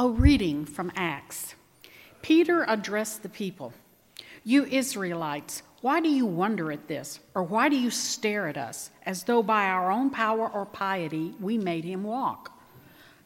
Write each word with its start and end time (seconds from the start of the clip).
A 0.00 0.08
reading 0.08 0.64
from 0.64 0.92
Acts. 0.94 1.56
Peter 2.22 2.64
addressed 2.68 3.24
the 3.24 3.28
people 3.28 3.72
You 4.44 4.64
Israelites, 4.66 5.64
why 5.80 5.98
do 5.98 6.08
you 6.08 6.24
wonder 6.24 6.70
at 6.70 6.86
this? 6.86 7.18
Or 7.34 7.42
why 7.42 7.68
do 7.68 7.74
you 7.74 7.90
stare 7.90 8.46
at 8.46 8.56
us 8.56 8.92
as 9.04 9.24
though 9.24 9.42
by 9.42 9.64
our 9.64 9.90
own 9.90 10.10
power 10.10 10.48
or 10.48 10.66
piety 10.66 11.34
we 11.40 11.58
made 11.58 11.82
him 11.82 12.04
walk? 12.04 12.52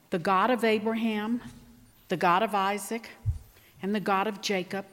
The 0.09 0.19
God 0.19 0.51
of 0.51 0.65
Abraham, 0.65 1.43
the 2.09 2.17
God 2.17 2.43
of 2.43 2.55
Isaac, 2.55 3.11
and 3.83 3.95
the 3.95 4.01
God 4.01 4.27
of 4.27 4.41
Jacob, 4.41 4.87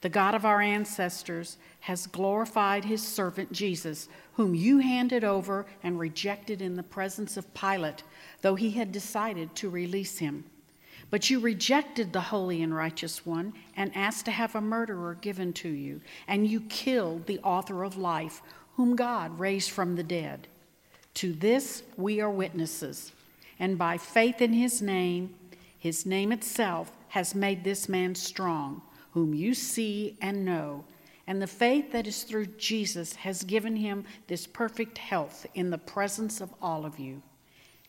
the 0.00 0.08
God 0.08 0.34
of 0.34 0.44
our 0.44 0.60
ancestors, 0.60 1.56
has 1.78 2.08
glorified 2.08 2.84
his 2.84 3.06
servant 3.06 3.52
Jesus, 3.52 4.08
whom 4.32 4.56
you 4.56 4.78
handed 4.78 5.22
over 5.22 5.66
and 5.84 6.00
rejected 6.00 6.60
in 6.60 6.74
the 6.74 6.82
presence 6.82 7.36
of 7.36 7.54
Pilate, 7.54 8.02
though 8.42 8.56
he 8.56 8.72
had 8.72 8.90
decided 8.90 9.54
to 9.54 9.70
release 9.70 10.18
him. 10.18 10.42
But 11.10 11.30
you 11.30 11.38
rejected 11.38 12.12
the 12.12 12.20
holy 12.20 12.62
and 12.62 12.74
righteous 12.74 13.24
one 13.24 13.54
and 13.76 13.94
asked 13.94 14.24
to 14.24 14.32
have 14.32 14.54
a 14.54 14.60
murderer 14.60 15.14
given 15.14 15.52
to 15.54 15.68
you, 15.68 16.00
and 16.26 16.46
you 16.46 16.60
killed 16.62 17.26
the 17.26 17.38
author 17.40 17.84
of 17.84 17.96
life, 17.96 18.42
whom 18.76 18.96
God 18.96 19.38
raised 19.38 19.70
from 19.70 19.94
the 19.94 20.02
dead. 20.02 20.48
To 21.14 21.32
this 21.32 21.82
we 21.96 22.20
are 22.20 22.30
witnesses, 22.30 23.12
and 23.58 23.78
by 23.78 23.98
faith 23.98 24.42
in 24.42 24.52
his 24.52 24.82
name, 24.82 25.34
his 25.78 26.04
name 26.04 26.32
itself 26.32 26.90
has 27.08 27.34
made 27.34 27.62
this 27.62 27.88
man 27.88 28.14
strong, 28.14 28.82
whom 29.12 29.32
you 29.32 29.54
see 29.54 30.16
and 30.20 30.44
know. 30.44 30.84
And 31.26 31.40
the 31.40 31.46
faith 31.46 31.92
that 31.92 32.06
is 32.06 32.24
through 32.24 32.46
Jesus 32.46 33.14
has 33.16 33.42
given 33.44 33.76
him 33.76 34.04
this 34.26 34.46
perfect 34.46 34.98
health 34.98 35.46
in 35.54 35.70
the 35.70 35.78
presence 35.78 36.40
of 36.40 36.52
all 36.60 36.84
of 36.84 36.98
you. 36.98 37.22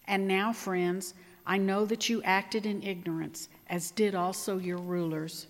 And 0.07 0.27
now, 0.27 0.53
friends, 0.53 1.13
I 1.49 1.57
know 1.57 1.85
that 1.85 2.09
you 2.09 2.21
acted 2.23 2.65
in 2.65 2.83
ignorance, 2.83 3.47
as 3.69 3.91
did 3.91 4.13
also 4.13 4.57
your 4.57 4.79
rulers. 4.79 5.47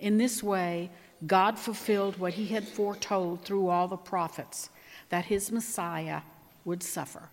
In 0.00 0.18
this 0.18 0.42
way, 0.42 0.90
God 1.28 1.56
fulfilled 1.56 2.18
what 2.18 2.34
he 2.34 2.48
had 2.48 2.66
foretold 2.66 3.44
through 3.44 3.68
all 3.68 3.86
the 3.86 3.96
prophets 3.96 4.68
that 5.10 5.26
his 5.26 5.52
Messiah 5.52 6.22
would 6.64 6.82
suffer. 6.82 7.28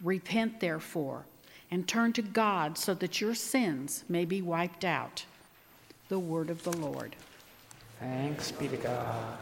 Repent, 0.00 0.60
therefore, 0.60 1.24
and 1.68 1.88
turn 1.88 2.12
to 2.12 2.22
God 2.22 2.78
so 2.78 2.94
that 2.94 3.20
your 3.20 3.34
sins 3.34 4.04
may 4.08 4.24
be 4.24 4.40
wiped 4.40 4.84
out. 4.84 5.24
The 6.08 6.20
word 6.20 6.48
of 6.48 6.62
the 6.62 6.76
Lord. 6.76 7.16
Thanks 7.98 8.52
be 8.52 8.68
to 8.68 8.76
God. 8.76 9.38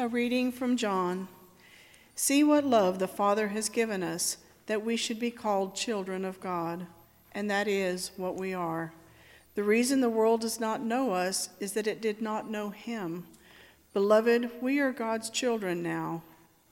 A 0.00 0.06
reading 0.06 0.52
from 0.52 0.76
John. 0.76 1.26
See 2.14 2.44
what 2.44 2.64
love 2.64 3.00
the 3.00 3.08
Father 3.08 3.48
has 3.48 3.68
given 3.68 4.04
us, 4.04 4.36
that 4.66 4.84
we 4.84 4.96
should 4.96 5.18
be 5.18 5.32
called 5.32 5.74
children 5.74 6.24
of 6.24 6.38
God, 6.38 6.86
and 7.32 7.50
that 7.50 7.66
is 7.66 8.12
what 8.16 8.36
we 8.36 8.54
are. 8.54 8.92
The 9.56 9.64
reason 9.64 10.00
the 10.00 10.08
world 10.08 10.42
does 10.42 10.60
not 10.60 10.80
know 10.80 11.14
us 11.14 11.48
is 11.58 11.72
that 11.72 11.88
it 11.88 12.00
did 12.00 12.22
not 12.22 12.48
know 12.48 12.70
Him. 12.70 13.26
Beloved, 13.92 14.62
we 14.62 14.78
are 14.78 14.92
God's 14.92 15.30
children 15.30 15.82
now. 15.82 16.22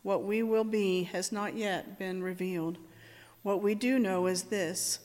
What 0.04 0.22
we 0.22 0.44
will 0.44 0.62
be 0.62 1.02
has 1.02 1.32
not 1.32 1.56
yet 1.56 1.98
been 1.98 2.22
revealed. 2.22 2.78
What 3.42 3.60
we 3.60 3.74
do 3.74 3.98
know 3.98 4.28
is 4.28 4.44
this 4.44 5.00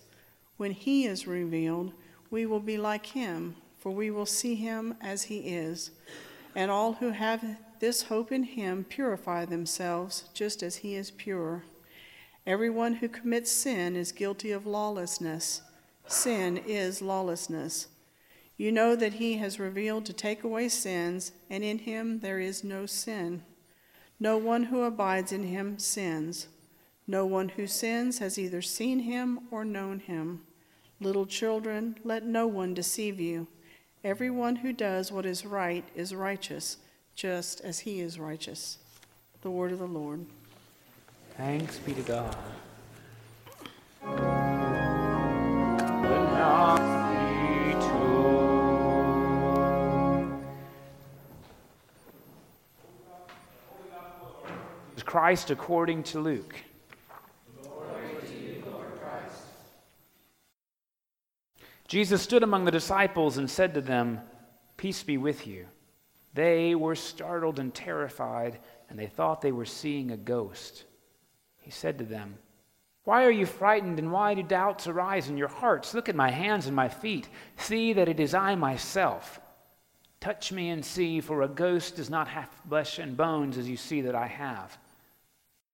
when 0.58 0.73
He 0.73 1.08
is 1.08 1.25
revealed, 1.25 1.92
we 2.30 2.45
will 2.45 2.59
be 2.59 2.77
like 2.77 3.08
Him, 3.08 3.55
for 3.80 3.92
we 3.92 4.11
will 4.11 4.27
see 4.27 4.53
Him 4.53 4.94
as 5.02 5.23
He 5.23 5.39
is. 5.39 5.89
And 6.53 6.69
all 6.69 6.94
who 6.94 7.09
have 7.09 7.58
this 7.81 8.03
hope 8.03 8.31
in 8.31 8.43
him 8.43 8.83
purify 8.83 9.43
themselves 9.43 10.29
just 10.35 10.61
as 10.61 10.77
he 10.77 10.95
is 10.95 11.09
pure. 11.09 11.65
Everyone 12.45 12.93
who 12.93 13.09
commits 13.09 13.52
sin 13.52 13.95
is 13.95 14.11
guilty 14.11 14.52
of 14.52 14.67
lawlessness. 14.67 15.64
Sin 16.05 16.58
is 16.58 17.02
lawlessness. 17.02 17.87
You 18.55 18.71
know 18.71 18.95
that 18.95 19.14
he 19.14 19.37
has 19.37 19.59
revealed 19.59 20.05
to 20.05 20.14
take 20.14 20.43
away 20.43 20.70
sins, 20.70 21.31
and 21.49 21.64
in 21.64 21.80
him 21.80 22.20
there 22.20 22.39
is 22.39 22.64
no 22.64 22.86
sin. 22.86 23.41
No 24.20 24.37
one 24.37 24.65
who 24.65 24.83
abides 24.83 25.31
in 25.31 25.47
him 25.47 25.80
sins. 25.80 26.49
No 27.08 27.25
one 27.25 27.49
who 27.49 27.65
sins 27.65 28.20
has 28.20 28.37
either 28.37 28.61
seen 28.61 28.99
him 28.99 29.39
or 29.49 29.65
known 29.65 30.02
him. 30.02 30.43
Little 30.99 31.25
children, 31.25 31.97
let 32.03 32.23
no 32.23 32.45
one 32.45 32.75
deceive 32.75 33.20
you. 33.20 33.47
Everyone 34.03 34.58
who 34.58 34.71
does 34.71 35.11
what 35.11 35.25
is 35.25 35.47
right 35.47 35.83
is 35.95 36.14
righteous 36.14 36.77
just 37.16 37.61
as 37.61 37.80
he 37.80 37.99
is 37.99 38.20
righteous. 38.20 38.77
The 39.42 39.52
word 39.52 39.72
of 39.72 39.80
the 39.80 39.88
Lord. 39.88 40.26
Thanks 41.38 41.77
be 41.80 41.94
to 41.94 42.02
God. 42.02 42.36
Christ 55.11 55.52
according 55.52 56.04
to 56.04 56.21
Luke. 56.21 56.55
Jesus 61.86 62.21
stood 62.21 62.44
among 62.44 62.64
the 62.64 62.71
disciples 62.71 63.38
and 63.38 63.50
said 63.50 63.73
to 63.73 63.82
them, 63.82 64.21
Peace 64.77 65.04
be 65.04 65.17
with 65.17 65.45
you. 65.45 65.67
They 66.33 66.75
were 66.75 66.95
startled 66.95 67.59
and 67.59 67.73
terrified, 67.73 68.59
and 68.89 68.97
they 68.97 69.08
thought 69.08 69.42
they 69.42 69.52
were 69.52 69.65
seeing 69.65 70.11
a 70.11 70.17
ghost. 70.17 70.86
He 71.58 71.71
said 71.71 71.97
to 71.97 72.05
them, 72.05 72.36
Why 73.03 73.25
are 73.25 73.31
you 73.31 73.45
frightened, 73.45 73.99
and 73.99 74.11
why 74.11 74.33
do 74.33 74.43
doubts 74.43 74.87
arise 74.87 75.27
in 75.30 75.37
your 75.37 75.49
hearts? 75.49 75.93
Look 75.93 76.09
at 76.09 76.15
my 76.15 76.31
hands 76.31 76.67
and 76.67 76.75
my 76.75 76.87
feet. 76.87 77.27
See 77.58 77.93
that 77.93 78.09
it 78.09 78.20
is 78.20 78.33
I 78.33 78.55
myself. 78.55 79.39
Touch 80.21 80.52
me 80.52 80.70
and 80.70 80.86
see, 80.86 81.20
for 81.20 81.41
a 81.41 81.47
ghost 81.47 81.95
does 81.95 82.09
not 82.09 82.27
have 82.27 82.49
flesh 82.70 82.99
and 82.99 83.17
bones 83.17 83.58
as 83.58 83.67
you 83.67 83.75
see 83.75 84.02
that 84.02 84.15
I 84.15 84.27
have. 84.27 84.77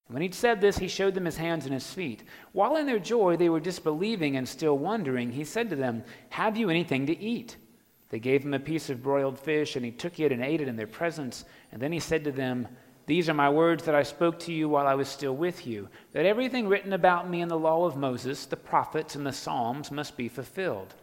When 0.07 0.21
he'd 0.21 0.33
said 0.33 0.61
this, 0.61 0.77
he 0.77 0.87
showed 0.87 1.13
them 1.13 1.25
his 1.25 1.35
hands 1.35 1.65
and 1.65 1.73
his 1.73 1.93
feet. 1.93 2.23
While 2.53 2.77
in 2.77 2.85
their 2.85 2.99
joy 2.99 3.35
they 3.35 3.49
were 3.49 3.59
disbelieving 3.59 4.37
and 4.37 4.47
still 4.47 4.77
wondering, 4.77 5.31
he 5.31 5.43
said 5.43 5.69
to 5.69 5.75
them, 5.75 6.03
Have 6.29 6.55
you 6.55 6.69
anything 6.69 7.05
to 7.07 7.19
eat? 7.19 7.57
They 8.09 8.19
gave 8.19 8.43
him 8.43 8.53
a 8.53 8.59
piece 8.59 8.89
of 8.89 9.03
broiled 9.03 9.37
fish, 9.37 9.75
and 9.75 9.83
he 9.83 9.91
took 9.91 10.19
it 10.19 10.31
and 10.31 10.43
ate 10.43 10.61
it 10.61 10.67
in 10.67 10.77
their 10.77 10.87
presence. 10.87 11.43
And 11.71 11.81
then 11.81 11.91
he 11.91 11.99
said 11.99 12.23
to 12.23 12.31
them, 12.31 12.67
These 13.05 13.27
are 13.27 13.33
my 13.33 13.49
words 13.49 13.83
that 13.83 13.95
I 13.95 14.03
spoke 14.03 14.39
to 14.41 14.53
you 14.53 14.69
while 14.69 14.87
I 14.87 14.95
was 14.95 15.09
still 15.09 15.35
with 15.35 15.67
you, 15.67 15.89
that 16.13 16.25
everything 16.25 16.67
written 16.67 16.93
about 16.93 17.29
me 17.29 17.41
in 17.41 17.49
the 17.49 17.59
law 17.59 17.85
of 17.85 17.97
Moses, 17.97 18.45
the 18.45 18.55
prophets, 18.55 19.15
and 19.15 19.25
the 19.25 19.33
Psalms 19.33 19.91
must 19.91 20.15
be 20.15 20.29
fulfilled. 20.29 20.93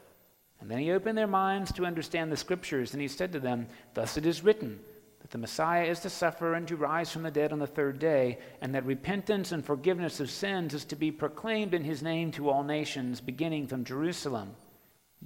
And 0.60 0.70
then 0.70 0.78
he 0.78 0.92
opened 0.92 1.18
their 1.18 1.26
minds 1.26 1.72
to 1.72 1.84
understand 1.84 2.32
the 2.32 2.38
scriptures, 2.38 2.94
and 2.94 3.02
he 3.02 3.08
said 3.08 3.32
to 3.32 3.40
them, 3.40 3.66
Thus 3.92 4.16
it 4.16 4.24
is 4.24 4.42
written, 4.42 4.80
that 5.20 5.30
the 5.30 5.38
Messiah 5.38 5.84
is 5.84 6.00
to 6.00 6.10
suffer 6.10 6.54
and 6.54 6.66
to 6.68 6.76
rise 6.76 7.10
from 7.10 7.22
the 7.22 7.30
dead 7.30 7.52
on 7.52 7.58
the 7.58 7.66
third 7.66 7.98
day, 7.98 8.38
and 8.62 8.74
that 8.74 8.86
repentance 8.86 9.52
and 9.52 9.62
forgiveness 9.62 10.20
of 10.20 10.30
sins 10.30 10.72
is 10.72 10.86
to 10.86 10.96
be 10.96 11.10
proclaimed 11.10 11.74
in 11.74 11.84
his 11.84 12.02
name 12.02 12.30
to 12.32 12.48
all 12.48 12.62
nations, 12.62 13.20
beginning 13.20 13.66
from 13.66 13.84
Jerusalem. 13.84 14.56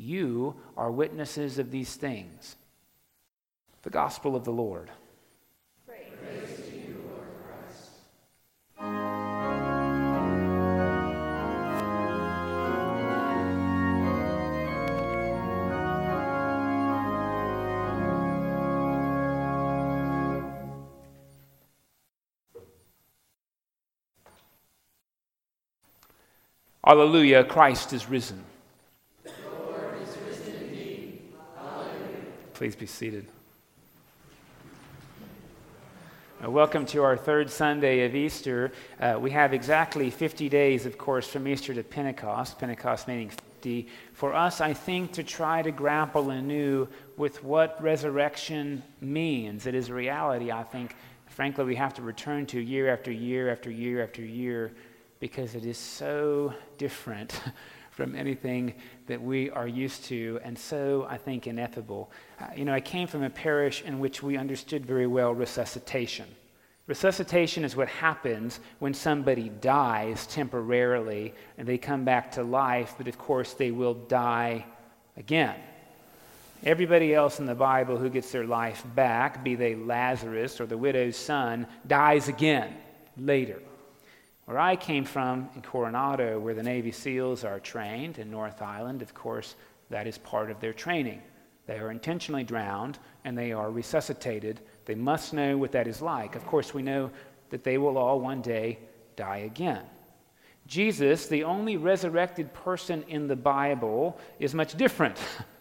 You 0.00 0.54
are 0.76 0.92
witnesses 0.92 1.58
of 1.58 1.72
these 1.72 1.96
things. 1.96 2.54
The 3.82 3.90
gospel 3.90 4.36
of 4.36 4.44
the 4.44 4.52
Lord. 4.52 4.90
Alleluia, 26.86 27.44
Christ 27.44 27.92
is 27.92 28.08
risen. 28.08 28.47
Please 32.58 32.74
be 32.74 32.86
seated. 32.86 33.24
Uh, 36.44 36.50
welcome 36.50 36.84
to 36.86 37.04
our 37.04 37.16
third 37.16 37.48
Sunday 37.52 38.04
of 38.04 38.16
Easter. 38.16 38.72
Uh, 38.98 39.16
we 39.20 39.30
have 39.30 39.54
exactly 39.54 40.10
50 40.10 40.48
days, 40.48 40.84
of 40.84 40.98
course, 40.98 41.28
from 41.28 41.46
Easter 41.46 41.72
to 41.72 41.84
Pentecost, 41.84 42.58
Pentecost 42.58 43.06
meaning 43.06 43.28
50. 43.28 43.86
For 44.12 44.34
us, 44.34 44.60
I 44.60 44.72
think, 44.72 45.12
to 45.12 45.22
try 45.22 45.62
to 45.62 45.70
grapple 45.70 46.30
anew 46.30 46.88
with 47.16 47.44
what 47.44 47.80
resurrection 47.80 48.82
means. 49.00 49.66
It 49.66 49.76
is 49.76 49.88
a 49.88 49.94
reality, 49.94 50.50
I 50.50 50.64
think, 50.64 50.96
frankly, 51.28 51.64
we 51.64 51.76
have 51.76 51.94
to 51.94 52.02
return 52.02 52.44
to 52.46 52.58
year 52.58 52.92
after 52.92 53.12
year 53.12 53.52
after 53.52 53.70
year 53.70 54.02
after 54.02 54.22
year 54.22 54.72
because 55.20 55.54
it 55.54 55.64
is 55.64 55.78
so 55.78 56.52
different 56.76 57.40
from 57.98 58.14
anything 58.14 58.72
that 59.08 59.20
we 59.20 59.50
are 59.50 59.66
used 59.66 60.04
to, 60.04 60.38
and 60.44 60.56
so 60.56 61.04
I 61.10 61.16
think 61.16 61.48
ineffable. 61.48 62.12
Uh, 62.40 62.44
you 62.54 62.64
know, 62.64 62.72
I 62.72 62.78
came 62.78 63.08
from 63.08 63.24
a 63.24 63.28
parish 63.28 63.82
in 63.82 63.98
which 63.98 64.22
we 64.22 64.36
understood 64.36 64.86
very 64.86 65.08
well 65.08 65.34
resuscitation. 65.34 66.26
Resuscitation 66.86 67.64
is 67.64 67.74
what 67.74 67.88
happens 67.88 68.60
when 68.78 68.94
somebody 68.94 69.48
dies 69.48 70.28
temporarily 70.28 71.34
and 71.58 71.66
they 71.66 71.76
come 71.76 72.04
back 72.04 72.30
to 72.30 72.44
life, 72.44 72.94
but 72.98 73.08
of 73.08 73.18
course 73.18 73.54
they 73.54 73.72
will 73.72 73.94
die 73.94 74.64
again. 75.16 75.56
Everybody 76.62 77.12
else 77.12 77.40
in 77.40 77.46
the 77.46 77.54
Bible 77.56 77.96
who 77.96 78.10
gets 78.10 78.30
their 78.30 78.46
life 78.46 78.84
back, 78.94 79.42
be 79.42 79.56
they 79.56 79.74
Lazarus 79.74 80.60
or 80.60 80.66
the 80.66 80.78
widow's 80.78 81.16
son, 81.16 81.66
dies 81.84 82.28
again 82.28 82.76
later. 83.16 83.60
Where 84.48 84.58
I 84.58 84.76
came 84.76 85.04
from 85.04 85.50
in 85.54 85.60
Coronado, 85.60 86.40
where 86.40 86.54
the 86.54 86.62
Navy 86.62 86.90
SEALs 86.90 87.44
are 87.44 87.60
trained 87.60 88.16
in 88.16 88.30
North 88.30 88.62
Island, 88.62 89.02
of 89.02 89.12
course, 89.12 89.56
that 89.90 90.06
is 90.06 90.16
part 90.16 90.50
of 90.50 90.58
their 90.58 90.72
training. 90.72 91.20
They 91.66 91.78
are 91.78 91.90
intentionally 91.90 92.44
drowned 92.44 92.98
and 93.26 93.36
they 93.36 93.52
are 93.52 93.70
resuscitated. 93.70 94.62
They 94.86 94.94
must 94.94 95.34
know 95.34 95.58
what 95.58 95.72
that 95.72 95.86
is 95.86 96.00
like. 96.00 96.34
Of 96.34 96.46
course, 96.46 96.72
we 96.72 96.80
know 96.80 97.10
that 97.50 97.62
they 97.62 97.76
will 97.76 97.98
all 97.98 98.20
one 98.20 98.40
day 98.40 98.78
die 99.16 99.40
again. 99.44 99.84
Jesus, 100.66 101.26
the 101.26 101.44
only 101.44 101.76
resurrected 101.76 102.54
person 102.54 103.04
in 103.06 103.28
the 103.28 103.36
Bible, 103.36 104.18
is 104.38 104.54
much 104.54 104.78
different. 104.78 105.18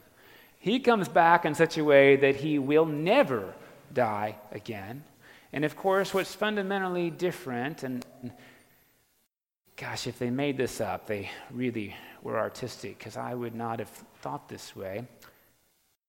he 0.60 0.80
comes 0.80 1.10
back 1.10 1.44
in 1.44 1.56
such 1.56 1.78
a 1.78 1.84
way 1.84 2.16
that 2.16 2.38
he 2.38 2.58
will 2.58 2.86
never 2.86 3.54
die 3.94 4.38
again. 4.54 5.04
And 5.52 5.66
of 5.66 5.76
course, 5.76 6.14
what's 6.14 6.34
fundamentally 6.34 7.10
different, 7.10 7.84
and 7.84 8.06
gosh, 9.78 10.08
if 10.08 10.18
they 10.18 10.32
made 10.32 10.58
this 10.58 10.82
up, 10.82 11.06
they 11.06 11.30
really 11.52 11.96
were 12.24 12.38
artistic, 12.38 12.98
because 12.98 13.16
I 13.16 13.34
would 13.36 13.56
not 13.56 13.80
have 13.80 13.90
thought 14.22 14.50
this 14.50 14.76
way. 14.76 15.08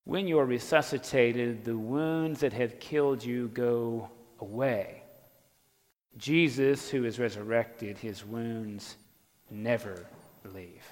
When 0.04 0.26
you're 0.26 0.46
resuscitated, 0.46 1.64
the 1.64 1.76
wounds 1.76 2.40
that 2.40 2.54
have 2.54 2.80
killed 2.80 3.22
you 3.22 3.48
go 3.48 4.08
away. 4.40 5.02
Jesus, 6.16 6.88
who 6.88 7.04
is 7.04 7.18
resurrected, 7.18 7.98
his 7.98 8.24
wounds 8.24 8.96
never 9.50 10.06
leave. 10.54 10.82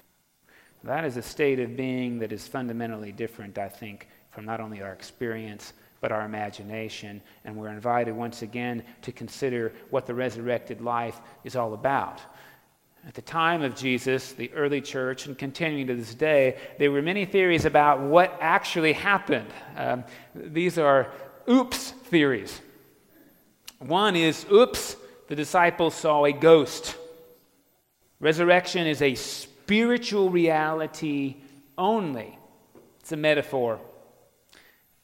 That 0.83 1.03
is 1.03 1.17
a 1.17 1.23
state 1.23 1.59
of 1.59 1.75
being 1.75 2.19
that 2.19 2.31
is 2.31 2.47
fundamentally 2.47 3.11
different, 3.11 3.57
I 3.57 3.67
think, 3.67 4.07
from 4.29 4.45
not 4.45 4.61
only 4.61 4.83
our 4.83 4.93
experience, 4.93 5.73
but 5.99 6.11
our 6.11 6.23
imagination. 6.23 7.21
And 7.43 7.57
we're 7.57 7.69
invited 7.69 8.15
once 8.15 8.43
again 8.43 8.83
to 9.01 9.11
consider 9.11 9.73
what 9.89 10.05
the 10.05 10.13
resurrected 10.13 10.79
life 10.79 11.19
is 11.43 11.55
all 11.55 11.73
about. 11.73 12.21
At 13.07 13.13
the 13.13 13.21
time 13.21 13.61
of 13.61 13.73
Jesus, 13.73 14.33
the 14.33 14.51
early 14.51 14.81
church, 14.81 15.27
and 15.27 15.37
continuing 15.37 15.87
to 15.87 15.95
this 15.95 16.13
day, 16.13 16.57
there 16.77 16.91
were 16.91 17.01
many 17.01 17.23
theories 17.23 17.63
about 17.63 18.01
what 18.01 18.37
actually 18.41 18.91
happened. 18.91 19.47
Um, 19.77 20.03
these 20.35 20.77
are 20.77 21.09
oops 21.49 21.91
theories. 21.91 22.59
One 23.79 24.17
is 24.17 24.45
oops, 24.51 24.97
the 25.29 25.37
disciples 25.37 25.95
saw 25.95 26.25
a 26.25 26.33
ghost. 26.33 26.97
Resurrection 28.19 28.85
is 28.85 29.01
a 29.01 29.15
spiritual 29.15 30.29
reality 30.29 31.37
only, 31.77 32.37
it's 32.99 33.13
a 33.13 33.17
metaphor. 33.17 33.79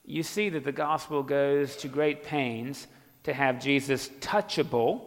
You 0.03 0.23
see 0.23 0.49
that 0.49 0.65
the 0.65 0.73
gospel 0.73 1.23
goes 1.23 1.77
to 1.77 1.87
great 1.87 2.25
pains 2.25 2.85
to 3.23 3.33
have 3.33 3.61
Jesus 3.61 4.09
touchable 4.19 5.03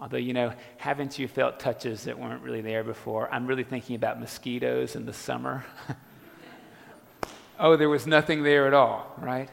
Although, 0.00 0.16
you 0.16 0.32
know, 0.32 0.52
haven't 0.78 1.18
you 1.18 1.28
felt 1.28 1.60
touches 1.60 2.04
that 2.04 2.18
weren't 2.18 2.42
really 2.42 2.62
there 2.62 2.82
before? 2.82 3.28
I'm 3.30 3.46
really 3.46 3.64
thinking 3.64 3.96
about 3.96 4.18
mosquitoes 4.18 4.96
in 4.96 5.04
the 5.04 5.12
summer. 5.12 5.64
oh, 7.60 7.76
there 7.76 7.90
was 7.90 8.06
nothing 8.06 8.42
there 8.42 8.66
at 8.66 8.72
all, 8.72 9.14
right? 9.18 9.50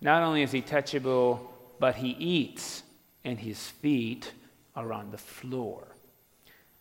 Not 0.00 0.22
only 0.22 0.42
is 0.42 0.50
he 0.50 0.62
touchable, 0.62 1.38
but 1.78 1.94
he 1.94 2.08
eats, 2.10 2.82
and 3.24 3.38
his 3.38 3.68
feet 3.68 4.32
are 4.74 4.92
on 4.92 5.12
the 5.12 5.18
floor. 5.18 5.86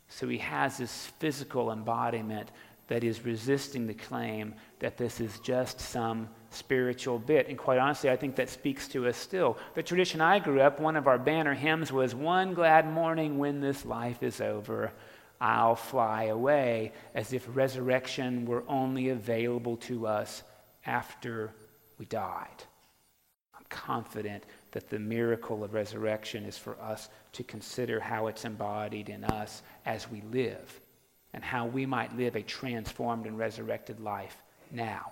So 0.08 0.28
he 0.28 0.40
has 0.40 0.80
this 0.80 1.08
physical 1.20 1.72
embodiment 1.72 2.50
that 2.88 3.04
is 3.04 3.26
resisting 3.26 3.88
the 3.88 3.94
claim 3.94 4.54
that 4.80 4.98
this 4.98 5.22
is 5.22 5.40
just 5.40 5.80
some 5.80 6.28
spiritual 6.50 7.18
bit. 7.18 7.48
And 7.48 7.58
quite 7.58 7.80
honestly, 7.80 8.10
I 8.10 8.16
think 8.16 8.36
that 8.36 8.50
speaks 8.50 8.88
to 8.90 9.08
us 9.08 9.18
still. 9.18 9.58
The 9.74 9.84
tradition 9.84 10.22
I 10.22 10.40
grew 10.40 10.62
up, 10.62 10.80
one 10.80 10.96
of 10.96 11.08
our 11.08 11.18
banner 11.18 11.54
hymns 11.54 11.92
was 11.92 12.14
One 12.14 12.54
glad 12.54 12.92
morning 12.92 13.38
when 13.38 13.62
this 13.62 13.86
life 13.86 14.22
is 14.22 14.42
over, 14.42 14.92
I'll 15.40 15.76
fly 15.76 16.26
away, 16.26 16.94
as 17.16 17.34
if 17.34 17.46
resurrection 17.56 18.46
were 18.46 18.64
only 18.68 19.10
available 19.10 19.78
to 19.78 20.08
us 20.08 20.44
after 20.86 21.54
we 21.98 22.06
died. 22.06 22.64
I'm 23.56 23.66
confident 23.70 24.44
that 24.72 24.90
the 24.90 25.00
miracle 25.00 25.64
of 25.64 25.74
resurrection 25.74 26.46
is 26.46 26.58
for 26.58 26.80
us 26.82 27.10
to 27.34 27.44
consider 27.44 28.00
how 28.00 28.28
it's 28.28 28.46
embodied 28.46 29.10
in 29.10 29.24
us 29.24 29.64
as 29.86 30.10
we 30.10 30.22
live 30.32 30.82
and 31.34 31.44
how 31.44 31.66
we 31.66 31.86
might 31.86 32.16
live 32.16 32.36
a 32.36 32.42
transformed 32.42 33.26
and 33.26 33.38
resurrected 33.38 34.00
life 34.00 34.38
now 34.72 35.12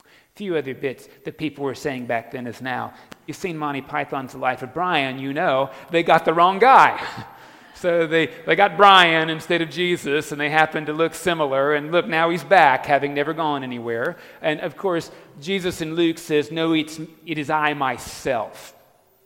A 0.00 0.04
few 0.36 0.56
other 0.56 0.74
bits 0.74 1.08
that 1.24 1.38
people 1.38 1.64
were 1.64 1.74
saying 1.74 2.06
back 2.06 2.30
then 2.30 2.46
as 2.46 2.60
now. 2.60 2.94
You've 3.26 3.36
seen 3.36 3.56
Monty 3.56 3.82
Python's 3.82 4.34
Life 4.34 4.62
of 4.62 4.74
Brian, 4.74 5.18
you 5.18 5.32
know 5.32 5.70
they 5.90 6.02
got 6.02 6.24
the 6.24 6.34
wrong 6.34 6.58
guy. 6.58 7.02
so 7.74 8.06
they, 8.06 8.26
they 8.46 8.56
got 8.56 8.76
Brian 8.76 9.28
instead 9.30 9.60
of 9.60 9.70
Jesus, 9.70 10.32
and 10.32 10.40
they 10.40 10.50
happened 10.50 10.86
to 10.86 10.92
look 10.92 11.14
similar. 11.14 11.74
And 11.74 11.90
look, 11.92 12.06
now 12.06 12.30
he's 12.30 12.44
back, 12.44 12.86
having 12.86 13.14
never 13.14 13.32
gone 13.32 13.62
anywhere. 13.62 14.16
And 14.40 14.60
of 14.60 14.76
course, 14.76 15.10
Jesus 15.40 15.80
in 15.80 15.94
Luke 15.94 16.18
says, 16.18 16.50
No, 16.50 16.72
it's, 16.72 17.00
it 17.26 17.38
is 17.38 17.50
I 17.50 17.74
myself. 17.74 18.74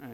Uh, 0.02 0.06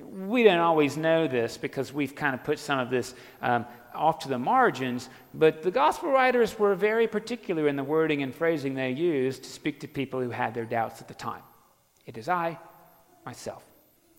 We 0.00 0.42
don't 0.42 0.58
always 0.58 0.96
know 0.96 1.28
this 1.28 1.56
because 1.56 1.92
we've 1.92 2.14
kind 2.14 2.34
of 2.34 2.42
put 2.42 2.58
some 2.58 2.78
of 2.78 2.90
this 2.90 3.14
um, 3.40 3.64
off 3.94 4.20
to 4.20 4.28
the 4.28 4.38
margins, 4.38 5.08
but 5.32 5.62
the 5.62 5.70
gospel 5.70 6.10
writers 6.10 6.58
were 6.58 6.74
very 6.74 7.06
particular 7.06 7.68
in 7.68 7.76
the 7.76 7.84
wording 7.84 8.22
and 8.22 8.34
phrasing 8.34 8.74
they 8.74 8.90
used 8.90 9.44
to 9.44 9.50
speak 9.50 9.80
to 9.80 9.88
people 9.88 10.20
who 10.20 10.30
had 10.30 10.52
their 10.52 10.64
doubts 10.64 11.00
at 11.00 11.08
the 11.08 11.14
time. 11.14 11.42
It 12.06 12.18
is 12.18 12.28
I, 12.28 12.58
myself. 13.24 13.64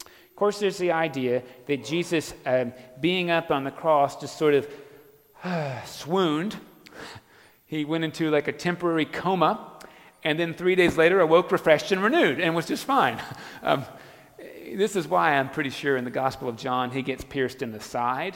Of 0.01 0.36
course, 0.38 0.60
there's 0.60 0.77
the 0.77 0.92
idea 0.92 1.44
that 1.68 1.83
Jesus, 1.86 2.33
um, 2.45 2.74
being 3.00 3.31
up 3.31 3.51
on 3.51 3.63
the 3.63 3.71
cross, 3.71 4.19
just 4.19 4.38
sort 4.38 4.54
of 4.54 4.68
uh, 5.44 5.81
swooned. 5.86 6.57
He 7.68 7.86
went 7.86 8.04
into 8.04 8.30
like 8.30 8.48
a 8.48 8.51
temporary 8.51 9.06
coma, 9.06 9.71
and 10.24 10.39
then 10.39 10.54
three 10.54 10.75
days 10.75 10.98
later 10.98 11.19
awoke 11.19 11.51
refreshed 11.51 11.92
and 11.92 12.02
renewed 12.04 12.40
and 12.40 12.56
was 12.56 12.66
just 12.66 12.85
fine. 12.85 13.21
Um, 13.64 13.83
this 14.76 14.96
is 14.96 15.08
why 15.08 15.36
I'm 15.36 15.50
pretty 15.50 15.70
sure 15.70 15.98
in 15.98 16.06
the 16.06 16.12
Gospel 16.12 16.50
of 16.50 16.58
John 16.58 16.92
he 16.92 17.02
gets 17.02 17.24
pierced 17.24 17.62
in 17.62 17.72
the 17.72 17.80
side, 17.80 18.36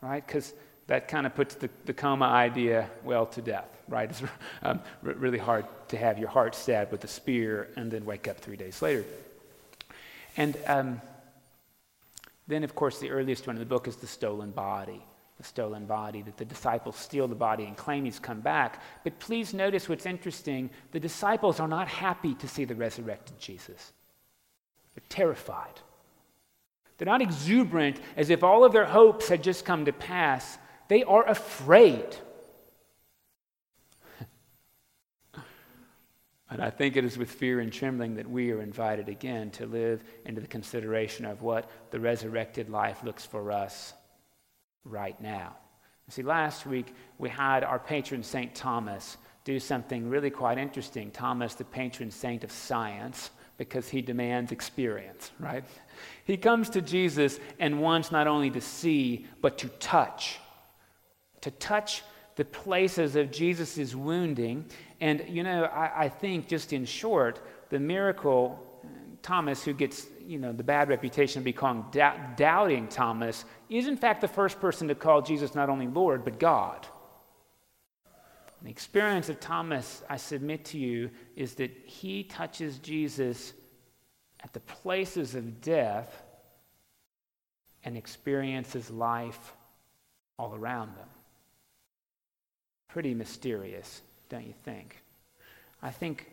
right? 0.00 0.24
Because 0.26 0.52
that 0.88 1.08
kind 1.08 1.26
of 1.26 1.34
puts 1.34 1.54
the, 1.54 1.70
the 1.84 1.92
coma 1.92 2.24
idea 2.24 2.90
well 3.04 3.26
to 3.26 3.42
death, 3.42 3.68
right? 3.88 4.10
It's 4.10 4.22
um, 4.62 4.80
r- 5.06 5.12
really 5.14 5.38
hard 5.38 5.66
to 5.88 5.96
have 5.96 6.18
your 6.18 6.28
heart 6.28 6.54
stabbed 6.54 6.90
with 6.90 7.04
a 7.04 7.08
spear 7.08 7.68
and 7.76 7.90
then 7.90 8.04
wake 8.04 8.26
up 8.26 8.38
three 8.38 8.56
days 8.56 8.82
later. 8.82 9.04
And 10.36 10.56
um, 10.66 11.00
then, 12.46 12.64
of 12.64 12.74
course, 12.74 12.98
the 12.98 13.10
earliest 13.10 13.46
one 13.46 13.56
in 13.56 13.60
the 13.60 13.66
book 13.66 13.86
is 13.86 13.96
the 13.96 14.06
stolen 14.06 14.50
body. 14.50 15.02
The 15.36 15.44
stolen 15.44 15.84
body, 15.84 16.22
that 16.22 16.36
the 16.36 16.44
disciples 16.44 16.96
steal 16.96 17.28
the 17.28 17.34
body 17.34 17.64
and 17.64 17.76
claim 17.76 18.04
he's 18.04 18.18
come 18.18 18.40
back. 18.40 18.82
But 19.04 19.20
please 19.20 19.54
notice 19.54 19.88
what's 19.88 20.06
interesting 20.06 20.70
the 20.90 20.98
disciples 20.98 21.60
are 21.60 21.68
not 21.68 21.86
happy 21.86 22.34
to 22.34 22.48
see 22.48 22.64
the 22.64 22.74
resurrected 22.74 23.38
Jesus, 23.38 23.92
they're 24.98 25.08
terrified. 25.08 25.80
They're 26.96 27.06
not 27.06 27.22
exuberant 27.22 28.00
as 28.16 28.30
if 28.30 28.42
all 28.42 28.64
of 28.64 28.72
their 28.72 28.84
hopes 28.84 29.28
had 29.28 29.44
just 29.44 29.64
come 29.64 29.84
to 29.84 29.92
pass. 29.92 30.58
They 30.88 31.04
are 31.04 31.24
afraid. 31.28 32.16
and 36.50 36.60
I 36.60 36.70
think 36.70 36.96
it 36.96 37.04
is 37.04 37.16
with 37.16 37.30
fear 37.30 37.60
and 37.60 37.72
trembling 37.72 38.16
that 38.16 38.28
we 38.28 38.50
are 38.50 38.60
invited 38.60 39.08
again 39.08 39.52
to 39.52 39.66
live 39.66 40.02
into 40.24 40.40
the 40.40 40.48
consideration 40.48 41.24
of 41.24 41.42
what 41.42 41.70
the 41.92 42.00
resurrected 42.00 42.68
life 42.68 43.04
looks 43.04 43.24
for 43.24 43.52
us 43.52 43.94
right 44.84 45.20
now. 45.20 45.54
See, 46.08 46.22
last 46.22 46.66
week 46.66 46.92
we 47.18 47.28
had 47.28 47.62
our 47.62 47.78
patron 47.78 48.24
St. 48.24 48.52
Thomas 48.52 49.16
do 49.44 49.60
something 49.60 50.10
really 50.10 50.30
quite 50.30 50.58
interesting. 50.58 51.12
Thomas, 51.12 51.54
the 51.54 51.64
patron 51.64 52.10
saint 52.10 52.42
of 52.42 52.50
science, 52.50 53.30
because 53.58 53.88
he 53.88 54.00
demands 54.00 54.50
experience, 54.52 55.32
right? 55.38 55.64
He 56.24 56.36
comes 56.36 56.70
to 56.70 56.80
Jesus 56.80 57.38
and 57.58 57.82
wants 57.82 58.10
not 58.10 58.26
only 58.26 58.50
to 58.50 58.60
see, 58.60 59.26
but 59.42 59.58
to 59.58 59.68
touch 59.68 60.38
to 61.40 61.50
touch 61.52 62.02
the 62.36 62.44
places 62.44 63.16
of 63.16 63.30
Jesus' 63.30 63.94
wounding. 63.94 64.64
And, 65.00 65.24
you 65.28 65.42
know, 65.42 65.64
I, 65.64 66.04
I 66.04 66.08
think, 66.08 66.48
just 66.48 66.72
in 66.72 66.84
short, 66.84 67.40
the 67.70 67.78
miracle 67.78 68.64
Thomas, 69.22 69.64
who 69.64 69.72
gets 69.72 70.06
you 70.26 70.38
know, 70.38 70.52
the 70.52 70.62
bad 70.62 70.88
reputation 70.88 71.38
of 71.38 71.44
being 71.44 71.56
called 71.56 71.90
doubting 71.92 72.86
Thomas, 72.88 73.44
is 73.68 73.88
in 73.88 73.96
fact 73.96 74.20
the 74.20 74.28
first 74.28 74.60
person 74.60 74.88
to 74.88 74.94
call 74.94 75.22
Jesus 75.22 75.54
not 75.54 75.68
only 75.68 75.86
Lord, 75.86 76.24
but 76.24 76.38
God. 76.38 76.86
The 78.62 78.70
experience 78.70 79.28
of 79.28 79.38
Thomas, 79.38 80.02
I 80.08 80.16
submit 80.16 80.64
to 80.66 80.78
you, 80.78 81.10
is 81.36 81.54
that 81.54 81.70
he 81.84 82.24
touches 82.24 82.78
Jesus 82.78 83.52
at 84.42 84.52
the 84.52 84.60
places 84.60 85.34
of 85.34 85.60
death 85.60 86.22
and 87.84 87.96
experiences 87.96 88.90
life 88.90 89.54
all 90.38 90.54
around 90.54 90.96
them. 90.96 91.08
Pretty 92.88 93.14
mysterious, 93.14 94.02
don't 94.28 94.46
you 94.46 94.54
think? 94.64 95.02
I 95.82 95.90
think 95.90 96.30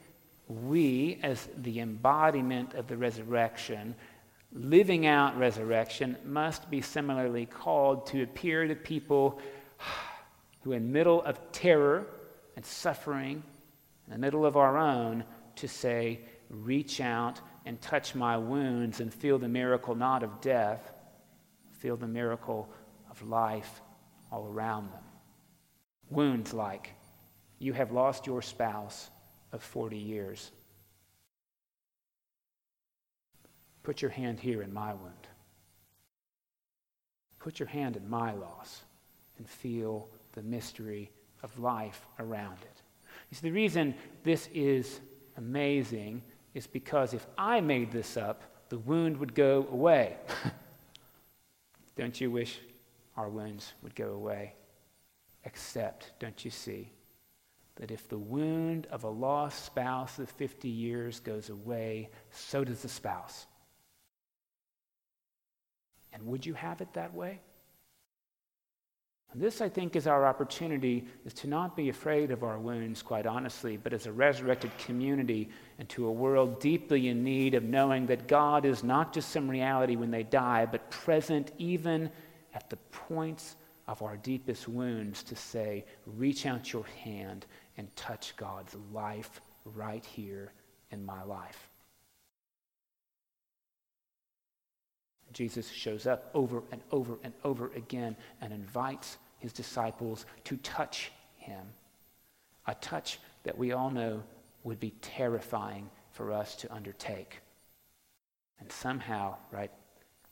we, 0.47 1.19
as 1.21 1.47
the 1.57 1.79
embodiment 1.79 2.73
of 2.73 2.87
the 2.87 2.97
resurrection, 2.97 3.95
living 4.51 5.05
out 5.05 5.37
resurrection, 5.37 6.17
must 6.23 6.69
be 6.69 6.81
similarly 6.81 7.45
called 7.45 8.07
to 8.07 8.23
appear 8.23 8.67
to 8.67 8.75
people 8.75 9.39
who, 10.61 10.71
in 10.71 10.91
middle 10.91 11.21
of 11.23 11.51
terror 11.51 12.07
and 12.55 12.65
suffering, 12.65 13.43
in 14.07 14.13
the 14.13 14.19
middle 14.19 14.45
of 14.45 14.57
our 14.57 14.77
own, 14.77 15.23
to 15.57 15.67
say, 15.67 16.21
reach 16.49 17.01
out 17.01 17.39
and 17.65 17.81
touch 17.81 18.15
my 18.15 18.37
wounds 18.37 18.99
and 18.99 19.13
feel 19.13 19.39
the 19.39 19.47
miracle 19.47 19.95
not 19.95 20.23
of 20.23 20.41
death, 20.41 20.93
feel 21.79 21.97
the 21.97 22.07
miracle 22.07 22.69
of 23.09 23.21
life 23.27 23.81
all 24.31 24.47
around 24.47 24.91
them. 24.91 25.03
Wounds 26.09 26.53
like, 26.53 26.93
you 27.59 27.73
have 27.73 27.91
lost 27.91 28.27
your 28.27 28.41
spouse 28.41 29.09
of 29.51 29.63
40 29.63 29.97
years. 29.97 30.51
Put 33.83 34.01
your 34.01 34.11
hand 34.11 34.39
here 34.39 34.61
in 34.61 34.73
my 34.73 34.93
wound. 34.93 35.27
Put 37.39 37.59
your 37.59 37.67
hand 37.67 37.95
in 37.95 38.09
my 38.09 38.33
loss 38.33 38.81
and 39.37 39.47
feel 39.47 40.09
the 40.33 40.41
mystery 40.41 41.11
of 41.45 41.57
life 41.59 42.05
around 42.19 42.57
it. 42.63 42.81
You 43.29 43.37
see, 43.37 43.47
the 43.47 43.51
reason 43.51 43.93
this 44.23 44.49
is 44.53 44.99
amazing 45.37 46.23
is 46.55 46.65
because 46.65 47.13
if 47.13 47.25
I 47.37 47.61
made 47.61 47.91
this 47.91 48.17
up, 48.17 48.41
the 48.69 48.79
wound 48.79 49.17
would 49.17 49.35
go 49.35 49.67
away. 49.71 50.17
don't 51.95 52.19
you 52.19 52.31
wish 52.31 52.59
our 53.15 53.29
wounds 53.29 53.73
would 53.83 53.95
go 53.95 54.09
away? 54.09 54.55
Except, 55.43 56.13
don't 56.19 56.43
you 56.43 56.49
see, 56.49 56.91
that 57.75 57.91
if 57.91 58.09
the 58.09 58.17
wound 58.17 58.87
of 58.87 59.03
a 59.03 59.09
lost 59.09 59.65
spouse 59.65 60.17
of 60.17 60.29
50 60.31 60.67
years 60.67 61.19
goes 61.19 61.49
away, 61.49 62.09
so 62.31 62.63
does 62.63 62.81
the 62.81 62.89
spouse. 62.89 63.45
And 66.11 66.25
would 66.25 66.43
you 66.43 66.55
have 66.55 66.81
it 66.81 66.91
that 66.93 67.13
way? 67.13 67.39
This, 69.37 69.59
I 69.59 69.67
think, 69.67 69.97
is 69.97 70.07
our 70.07 70.25
opportunity 70.25 71.05
is 71.25 71.33
to 71.33 71.47
not 71.47 71.75
be 71.75 71.89
afraid 71.89 72.31
of 72.31 72.41
our 72.43 72.57
wounds, 72.57 73.01
quite 73.01 73.25
honestly, 73.25 73.75
but 73.75 73.91
as 73.91 74.05
a 74.05 74.11
resurrected 74.11 74.75
community 74.77 75.49
and 75.77 75.89
to 75.89 76.07
a 76.07 76.11
world 76.11 76.61
deeply 76.61 77.09
in 77.09 77.21
need 77.21 77.53
of 77.53 77.63
knowing 77.63 78.05
that 78.05 78.29
God 78.29 78.63
is 78.63 78.81
not 78.81 79.13
just 79.13 79.29
some 79.29 79.49
reality 79.49 79.97
when 79.97 80.09
they 80.09 80.23
die, 80.23 80.65
but 80.65 80.89
present 80.89 81.51
even 81.57 82.09
at 82.53 82.69
the 82.69 82.77
points 82.91 83.57
of 83.87 84.01
our 84.01 84.15
deepest 84.15 84.69
wounds 84.69 85.21
to 85.23 85.35
say, 85.35 85.83
reach 86.05 86.45
out 86.45 86.71
your 86.71 86.85
hand 87.03 87.45
and 87.75 87.93
touch 87.97 88.37
God's 88.37 88.73
life 88.93 89.41
right 89.65 90.05
here 90.05 90.53
in 90.91 91.05
my 91.05 91.23
life. 91.23 91.69
Jesus 95.33 95.69
shows 95.69 96.07
up 96.07 96.31
over 96.33 96.63
and 96.71 96.81
over 96.93 97.17
and 97.21 97.33
over 97.43 97.69
again 97.75 98.15
and 98.39 98.53
invites 98.53 99.17
his 99.39 99.53
disciples 99.53 100.25
to 100.45 100.57
touch 100.57 101.11
him. 101.37 101.65
A 102.67 102.75
touch 102.75 103.19
that 103.43 103.57
we 103.57 103.71
all 103.71 103.89
know 103.89 104.23
would 104.63 104.79
be 104.79 104.91
terrifying 105.01 105.89
for 106.11 106.31
us 106.31 106.55
to 106.55 106.73
undertake. 106.73 107.39
And 108.59 108.71
somehow, 108.71 109.35
right, 109.51 109.71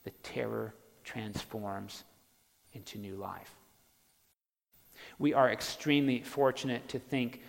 the 0.03 0.11
terror 0.23 0.73
transforms 1.03 2.03
into 2.73 2.97
new 2.97 3.15
life. 3.15 3.55
We 5.19 5.33
are 5.33 5.51
extremely 5.51 6.21
fortunate 6.21 6.87
to 6.89 6.99
think 6.99 7.41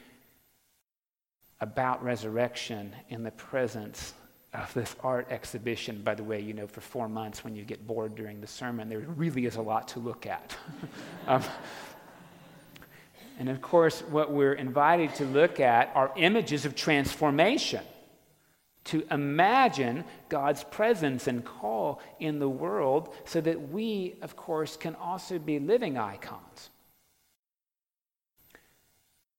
about 1.60 2.02
resurrection 2.02 2.94
in 3.08 3.22
the 3.22 3.30
presence 3.30 4.12
of 4.54 4.72
this 4.74 4.94
art 5.02 5.26
exhibition. 5.30 6.02
By 6.02 6.14
the 6.14 6.24
way, 6.24 6.40
you 6.40 6.54
know, 6.54 6.66
for 6.66 6.80
four 6.80 7.08
months 7.08 7.42
when 7.42 7.56
you 7.56 7.64
get 7.64 7.86
bored 7.86 8.14
during 8.14 8.40
the 8.40 8.46
sermon, 8.46 8.88
there 8.88 9.00
really 9.00 9.46
is 9.46 9.56
a 9.56 9.62
lot 9.62 9.88
to 9.88 9.98
look 9.98 10.26
at. 10.26 10.56
um, 11.26 11.42
and 13.38 13.48
of 13.48 13.60
course, 13.60 14.00
what 14.02 14.30
we're 14.30 14.52
invited 14.52 15.14
to 15.16 15.24
look 15.24 15.58
at 15.58 15.90
are 15.94 16.12
images 16.16 16.64
of 16.64 16.76
transformation. 16.76 17.82
To 18.84 19.04
imagine 19.10 20.04
God's 20.28 20.62
presence 20.62 21.26
and 21.26 21.44
call 21.44 22.00
in 22.20 22.38
the 22.38 22.48
world 22.48 23.14
so 23.24 23.40
that 23.40 23.70
we, 23.70 24.14
of 24.22 24.36
course, 24.36 24.76
can 24.76 24.94
also 24.94 25.38
be 25.38 25.58
living 25.58 25.96
icons. 25.96 26.70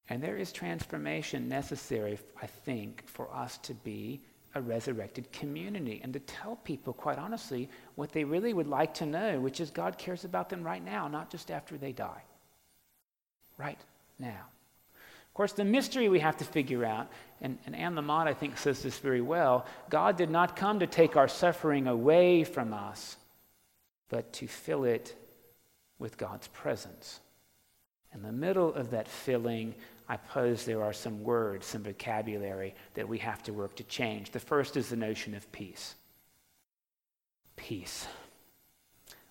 And 0.08 0.22
there 0.22 0.36
is 0.36 0.52
transformation 0.52 1.48
necessary, 1.48 2.18
I 2.40 2.46
think, 2.46 3.04
for 3.06 3.32
us 3.32 3.58
to 3.58 3.74
be 3.74 4.20
a 4.56 4.60
resurrected 4.60 5.30
community 5.32 6.00
and 6.02 6.12
to 6.12 6.20
tell 6.20 6.56
people, 6.56 6.92
quite 6.92 7.18
honestly, 7.18 7.68
what 7.94 8.10
they 8.12 8.24
really 8.24 8.52
would 8.52 8.66
like 8.66 8.94
to 8.94 9.06
know, 9.06 9.38
which 9.38 9.60
is 9.60 9.70
God 9.70 9.98
cares 9.98 10.24
about 10.24 10.48
them 10.48 10.62
right 10.62 10.84
now, 10.84 11.06
not 11.06 11.30
just 11.30 11.50
after 11.50 11.76
they 11.76 11.92
die. 11.92 12.22
Right 13.58 13.78
now. 14.18 14.46
Of 14.94 15.34
course, 15.34 15.52
the 15.52 15.64
mystery 15.64 16.08
we 16.08 16.20
have 16.20 16.38
to 16.38 16.44
figure 16.44 16.84
out, 16.84 17.08
and, 17.42 17.58
and 17.66 17.76
Anne 17.76 17.94
Lamott, 17.94 18.26
I 18.26 18.34
think, 18.34 18.56
says 18.56 18.82
this 18.82 18.98
very 18.98 19.20
well 19.20 19.66
God 19.90 20.16
did 20.16 20.30
not 20.30 20.56
come 20.56 20.80
to 20.80 20.86
take 20.86 21.16
our 21.16 21.28
suffering 21.28 21.86
away 21.86 22.42
from 22.42 22.72
us, 22.72 23.16
but 24.08 24.32
to 24.34 24.46
fill 24.46 24.84
it 24.84 25.14
with 25.98 26.16
God's 26.16 26.48
presence. 26.48 27.20
In 28.14 28.22
the 28.22 28.32
middle 28.32 28.72
of 28.72 28.90
that 28.92 29.08
filling, 29.08 29.74
I 30.08 30.16
pose 30.16 30.64
there 30.64 30.82
are 30.82 30.92
some 30.92 31.22
words, 31.22 31.66
some 31.66 31.82
vocabulary 31.82 32.74
that 32.94 33.08
we 33.08 33.18
have 33.18 33.42
to 33.44 33.52
work 33.52 33.74
to 33.76 33.84
change. 33.84 34.30
The 34.30 34.40
first 34.40 34.76
is 34.76 34.88
the 34.88 34.96
notion 34.96 35.34
of 35.34 35.50
peace. 35.50 35.96
Peace. 37.56 38.06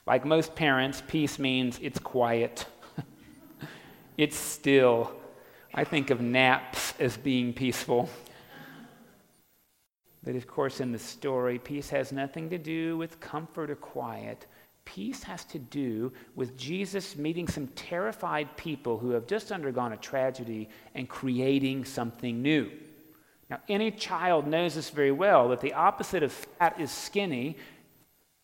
Like 0.05 0.25
most 0.25 0.55
parents, 0.55 1.01
peace 1.07 1.39
means 1.39 1.79
it's 1.81 1.99
quiet, 1.99 2.65
it's 4.17 4.37
still. 4.37 5.13
I 5.73 5.83
think 5.83 6.09
of 6.09 6.21
naps 6.21 6.93
as 6.99 7.17
being 7.17 7.53
peaceful. 7.53 8.09
But 10.23 10.35
of 10.35 10.47
course, 10.47 10.79
in 10.79 10.91
the 10.91 10.99
story, 10.99 11.59
peace 11.59 11.89
has 11.89 12.11
nothing 12.11 12.49
to 12.49 12.57
do 12.57 12.97
with 12.97 13.19
comfort 13.19 13.69
or 13.69 13.75
quiet. 13.75 14.47
Peace 14.85 15.23
has 15.23 15.43
to 15.45 15.59
do 15.59 16.13
with 16.35 16.55
Jesus 16.55 17.15
meeting 17.15 17.47
some 17.47 17.67
terrified 17.69 18.55
people 18.55 18.97
who 18.97 19.09
have 19.09 19.27
just 19.27 19.51
undergone 19.51 19.93
a 19.93 19.97
tragedy 19.97 20.69
and 20.93 21.09
creating 21.09 21.83
something 21.83 22.41
new. 22.41 22.71
Now, 23.49 23.59
any 23.67 23.91
child 23.91 24.47
knows 24.47 24.75
this 24.75 24.89
very 24.89 25.11
well 25.11 25.49
that 25.49 25.61
the 25.61 25.73
opposite 25.73 26.23
of 26.23 26.31
fat 26.31 26.79
is 26.79 26.91
skinny, 26.91 27.57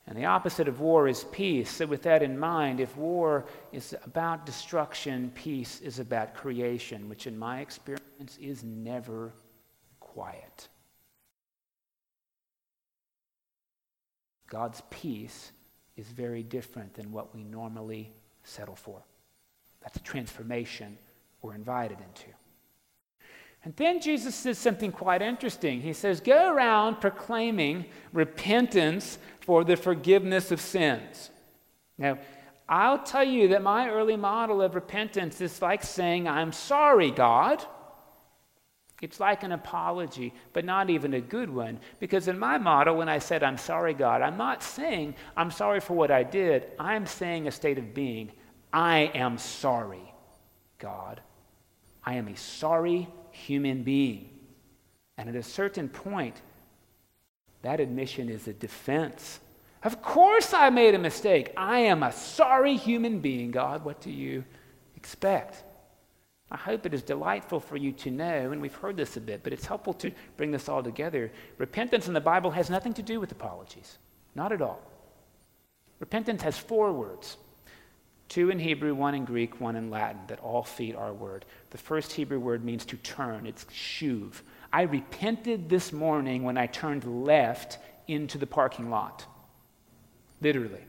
and 0.08 0.18
the 0.18 0.26
opposite 0.26 0.68
of 0.68 0.80
war 0.80 1.08
is 1.08 1.24
peace. 1.32 1.70
So, 1.70 1.86
with 1.86 2.04
that 2.04 2.22
in 2.22 2.38
mind, 2.38 2.80
if 2.80 2.98
war 2.98 3.46
is 3.72 3.96
about 4.04 4.46
destruction, 4.46 5.32
peace 5.34 5.80
is 5.82 6.00
about 6.00 6.34
creation, 6.34 7.08
which 7.08 7.28
in 7.28 7.38
my 7.38 7.62
experience 7.62 8.38
is 8.40 8.64
never 8.64 9.34
quiet. 10.00 10.68
God's 14.48 14.82
peace 14.90 15.52
is 16.02 16.08
very 16.08 16.42
different 16.42 16.96
than 16.96 17.12
what 17.12 17.34
we 17.34 17.44
normally 17.44 18.12
settle 18.44 18.76
for. 18.76 19.00
That's 19.84 19.98
a 19.98 20.04
transformation 20.04 20.98
we're 21.42 21.54
invited 21.54 22.00
into. 22.00 22.30
And 23.64 23.76
then 23.76 24.02
Jesus 24.02 24.34
says 24.34 24.58
something 24.58 24.92
quite 24.92 25.22
interesting. 25.22 25.82
He 25.82 25.94
says, 25.94 26.20
Go 26.20 26.52
around 26.52 27.00
proclaiming 27.00 27.86
repentance 28.12 29.20
for 29.42 29.64
the 29.64 29.78
forgiveness 29.78 30.52
of 30.52 30.60
sins. 30.60 31.30
Now, 32.00 32.18
I'll 32.68 33.04
tell 33.04 33.24
you 33.24 33.50
that 33.50 33.62
my 33.62 33.90
early 33.90 34.18
model 34.18 34.62
of 34.62 34.74
repentance 34.74 35.40
is 35.40 35.62
like 35.62 35.84
saying, 35.84 36.28
I'm 36.28 36.52
sorry, 36.52 37.12
God. 37.12 37.64
It's 39.02 39.20
like 39.20 39.42
an 39.42 39.52
apology, 39.52 40.32
but 40.54 40.64
not 40.64 40.92
even 40.92 41.16
a 41.16 41.22
good 41.22 41.50
one. 41.50 41.80
Because 42.00 42.28
in 42.28 42.38
my 42.38 42.60
model, 42.60 42.96
when 42.98 43.10
I 43.10 43.18
said, 43.18 43.42
I'm 43.42 43.58
sorry, 43.58 43.96
God, 43.96 44.22
I'm 44.22 44.38
not 44.38 44.62
saying 44.62 45.16
I'm 45.36 45.50
sorry 45.50 45.80
for 45.80 45.96
what 45.96 46.12
I 46.12 46.22
did. 46.22 46.68
I'm 46.80 47.08
saying 47.08 47.48
a 47.48 47.52
state 47.52 47.80
of 47.80 47.96
being. 47.96 48.32
I 48.72 49.12
am 49.16 49.40
sorry, 49.40 50.14
God. 50.78 51.20
I 52.04 52.14
am 52.14 52.28
a 52.28 52.38
sorry 52.38 53.08
human 53.32 53.82
being. 53.82 54.30
And 55.18 55.28
at 55.28 55.36
a 55.36 55.44
certain 55.44 55.90
point, 55.90 56.40
that 57.64 57.80
admission 57.80 58.30
is 58.30 58.48
a 58.48 58.54
defense. 58.54 59.40
Of 59.84 60.04
course, 60.04 60.54
I 60.54 60.70
made 60.70 60.94
a 60.94 61.00
mistake. 61.00 61.54
I 61.58 61.80
am 61.80 62.04
a 62.04 62.12
sorry 62.12 62.78
human 62.78 63.20
being, 63.20 63.50
God. 63.50 63.84
What 63.84 64.00
do 64.00 64.12
you 64.12 64.44
expect? 64.96 65.64
I 66.52 66.58
hope 66.58 66.86
it 66.86 66.94
is 66.94 67.02
delightful 67.02 67.62
for 67.62 67.78
you 67.78 67.94
to 67.94 68.12
know, 68.12 68.52
and 68.52 68.62
we've 68.62 68.76
heard 68.76 68.98
this 68.98 69.16
a 69.16 69.22
bit, 69.22 69.42
but 69.42 69.54
it's 69.54 69.66
helpful 69.66 69.94
to 69.96 70.12
bring 70.36 70.52
this 70.52 70.68
all 70.68 70.84
together. 70.84 71.32
Repentance 71.58 72.08
in 72.08 72.14
the 72.14 72.20
Bible 72.20 72.52
has 72.52 72.70
nothing 72.70 72.94
to 72.96 73.02
do 73.02 73.22
with 73.22 73.32
apologies, 73.32 73.98
not 74.36 74.52
at 74.52 74.62
all. 74.62 74.82
Repentance 76.00 76.42
has 76.42 76.58
four 76.58 76.92
words 76.92 77.38
two 78.28 78.50
in 78.50 78.60
Hebrew, 78.60 78.96
one 78.96 79.14
in 79.14 79.26
Greek, 79.26 79.60
one 79.60 79.76
in 79.76 79.90
Latin, 79.90 80.22
that 80.28 80.40
all 80.40 80.64
feed 80.64 80.96
our 80.96 81.14
word. 81.14 81.44
The 81.72 81.78
first 81.78 82.14
Hebrew 82.14 82.40
word 82.40 82.64
means 82.64 82.86
to 82.86 82.96
turn, 82.98 83.46
it's 83.46 83.66
shuv. 83.66 84.36
I 84.72 84.84
repented 84.84 85.68
this 85.68 85.92
morning 85.92 86.44
when 86.44 86.58
I 86.58 86.68
turned 86.68 87.04
left 87.26 87.78
into 88.08 88.38
the 88.38 88.48
parking 88.48 88.90
lot. 88.90 89.26
Literally. 90.40 90.80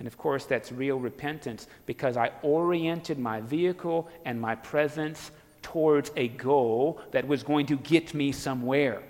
And 0.00 0.06
of 0.06 0.16
course, 0.16 0.46
that's 0.46 0.72
real 0.72 0.98
repentance 0.98 1.66
because 1.84 2.16
I 2.16 2.30
oriented 2.42 3.18
my 3.18 3.42
vehicle 3.42 4.08
and 4.24 4.40
my 4.40 4.54
presence 4.54 5.30
towards 5.60 6.10
a 6.16 6.28
goal 6.28 7.02
that 7.10 7.28
was 7.28 7.42
going 7.42 7.66
to 7.66 7.76
get 7.76 8.14
me 8.14 8.32
somewhere. 8.32 9.02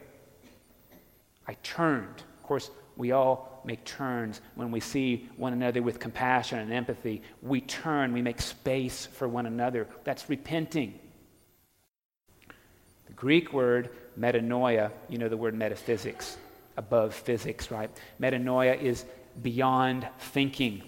I 1.46 1.54
turned. 1.62 2.24
Of 2.38 2.42
course, 2.42 2.72
we 2.96 3.12
all 3.12 3.62
make 3.64 3.84
turns 3.84 4.40
when 4.56 4.72
we 4.72 4.80
see 4.80 5.28
one 5.36 5.52
another 5.52 5.80
with 5.80 6.00
compassion 6.00 6.58
and 6.58 6.72
empathy. 6.72 7.22
We 7.40 7.60
turn, 7.60 8.12
we 8.12 8.20
make 8.20 8.40
space 8.40 9.06
for 9.06 9.28
one 9.28 9.46
another. 9.46 9.86
That's 10.02 10.28
repenting. 10.28 10.98
The 13.06 13.12
Greek 13.14 13.52
word 13.52 13.90
metanoia, 14.18 14.90
you 15.08 15.18
know 15.18 15.28
the 15.28 15.36
word 15.36 15.54
metaphysics, 15.54 16.36
above 16.76 17.14
physics, 17.14 17.70
right? 17.70 17.90
Metanoia 18.20 18.76
is 18.80 19.04
beyond 19.42 20.08
thinking. 20.18 20.82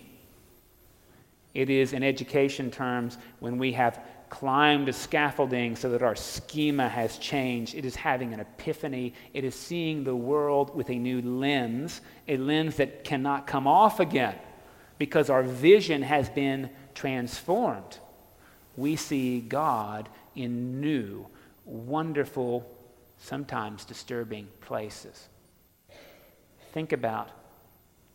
It 1.55 1.69
is, 1.69 1.93
in 1.93 2.03
education 2.03 2.71
terms, 2.71 3.19
when 3.41 3.59
we 3.59 3.73
have 3.73 4.01
climbed 4.33 4.89
a 4.89 4.93
scaffolding 4.95 5.77
so 5.77 5.91
that 5.91 6.03
our 6.03 6.17
schema 6.17 6.89
has 6.89 7.19
changed. 7.19 7.75
It 7.75 7.85
is 7.85 7.95
having 7.95 8.33
an 8.33 8.41
epiphany. 8.41 9.13
It 9.35 9.45
is 9.45 9.55
seeing 9.55 10.05
the 10.05 10.17
world 10.17 10.75
with 10.75 10.89
a 10.89 10.95
new 10.95 11.21
lens, 11.21 12.01
a 12.27 12.39
lens 12.39 12.77
that 12.77 13.05
cannot 13.05 13.47
come 13.47 13.67
off 13.67 14.01
again 14.01 14.35
because 14.97 15.29
our 15.29 15.43
vision 15.43 16.01
has 16.01 16.31
been 16.31 16.71
transformed. 16.95 17.99
We 18.79 18.97
see 18.97 19.43
God 19.43 20.09
in 20.35 20.81
new, 20.81 21.27
wonderful, 21.67 22.67
sometimes 23.19 23.85
disturbing 23.85 24.49
places. 24.63 25.29
Think 26.73 26.93
about 26.93 27.29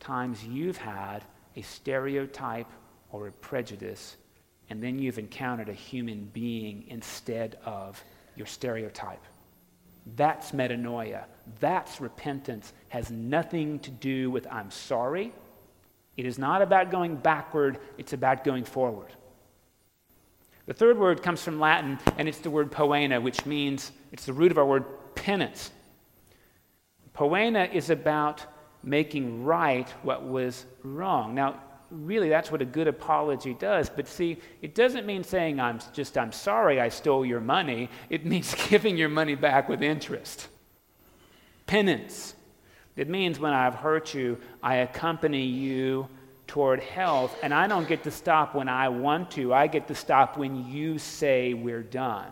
times 0.08 0.42
you've 0.46 0.78
had 0.78 1.20
a 1.58 1.62
stereotype 1.62 2.72
or 3.12 3.28
a 3.28 3.32
prejudice, 3.32 4.16
and 4.70 4.82
then 4.82 4.98
you've 4.98 5.20
encountered 5.20 5.68
a 5.68 5.74
human 5.74 6.30
being 6.34 6.86
instead 6.88 7.58
of 7.66 8.02
your 8.38 8.48
stereotype. 8.48 9.22
That's 10.16 10.54
metanoia. 10.54 11.26
That's 11.60 12.00
repentance. 12.00 12.72
Has 12.88 13.12
nothing 13.12 13.80
to 13.80 13.92
do 13.92 14.32
with 14.32 14.48
I'm 14.50 14.72
sorry. 14.72 15.34
It 16.16 16.26
is 16.26 16.40
not 16.40 16.62
about 16.62 16.90
going 16.90 17.18
backward, 17.18 17.78
it's 17.98 18.14
about 18.14 18.46
going 18.46 18.64
forward. 18.64 19.12
The 20.68 20.74
third 20.74 20.98
word 20.98 21.22
comes 21.22 21.44
from 21.44 21.60
Latin, 21.60 22.00
and 22.18 22.30
it's 22.30 22.40
the 22.40 22.50
word 22.50 22.72
poena, 22.72 23.20
which 23.20 23.46
means 23.46 23.92
it's 24.14 24.26
the 24.26 24.34
root 24.34 24.52
of 24.52 24.58
our 24.58 24.66
word 24.66 24.86
penance. 25.16 25.72
Poena 27.14 27.70
is 27.72 27.90
about 27.90 28.46
making 28.88 29.44
right 29.44 29.90
what 30.02 30.24
was 30.24 30.66
wrong. 30.84 31.36
Now, 31.36 31.62
really, 31.92 32.30
that's 32.30 32.52
what 32.52 32.62
a 32.62 32.66
good 32.66 32.88
apology 32.88 33.54
does. 33.54 33.90
But 33.90 34.08
see, 34.08 34.38
it 34.62 34.76
doesn't 34.76 35.06
mean 35.06 35.24
saying, 35.24 35.60
I'm 35.60 35.80
just, 35.94 36.18
I'm 36.18 36.32
sorry 36.32 36.80
I 36.80 36.90
stole 36.90 37.26
your 37.26 37.42
money. 37.42 37.90
It 38.10 38.26
means 38.32 38.56
giving 38.70 38.98
your 38.98 39.10
money 39.10 39.36
back 39.36 39.70
with 39.70 39.82
interest. 39.82 40.48
Penance. 41.66 42.34
It 42.96 43.10
means 43.10 43.40
when 43.40 43.54
I've 43.54 43.76
hurt 43.76 44.14
you, 44.14 44.40
I 44.64 44.78
accompany 44.78 45.46
you 45.46 46.08
toward 46.48 46.80
health, 46.80 47.38
and 47.44 47.54
I 47.54 47.68
don't 47.68 47.88
get 47.88 48.04
to 48.04 48.12
stop 48.12 48.56
when 48.56 48.70
I 48.70 48.88
want 48.88 49.32
to. 49.32 49.54
I 49.54 49.68
get 49.68 49.88
to 49.90 49.96
stop 49.96 50.38
when 50.38 50.72
you 50.72 50.98
say 50.98 51.54
we're 51.54 51.84
done. 51.84 52.32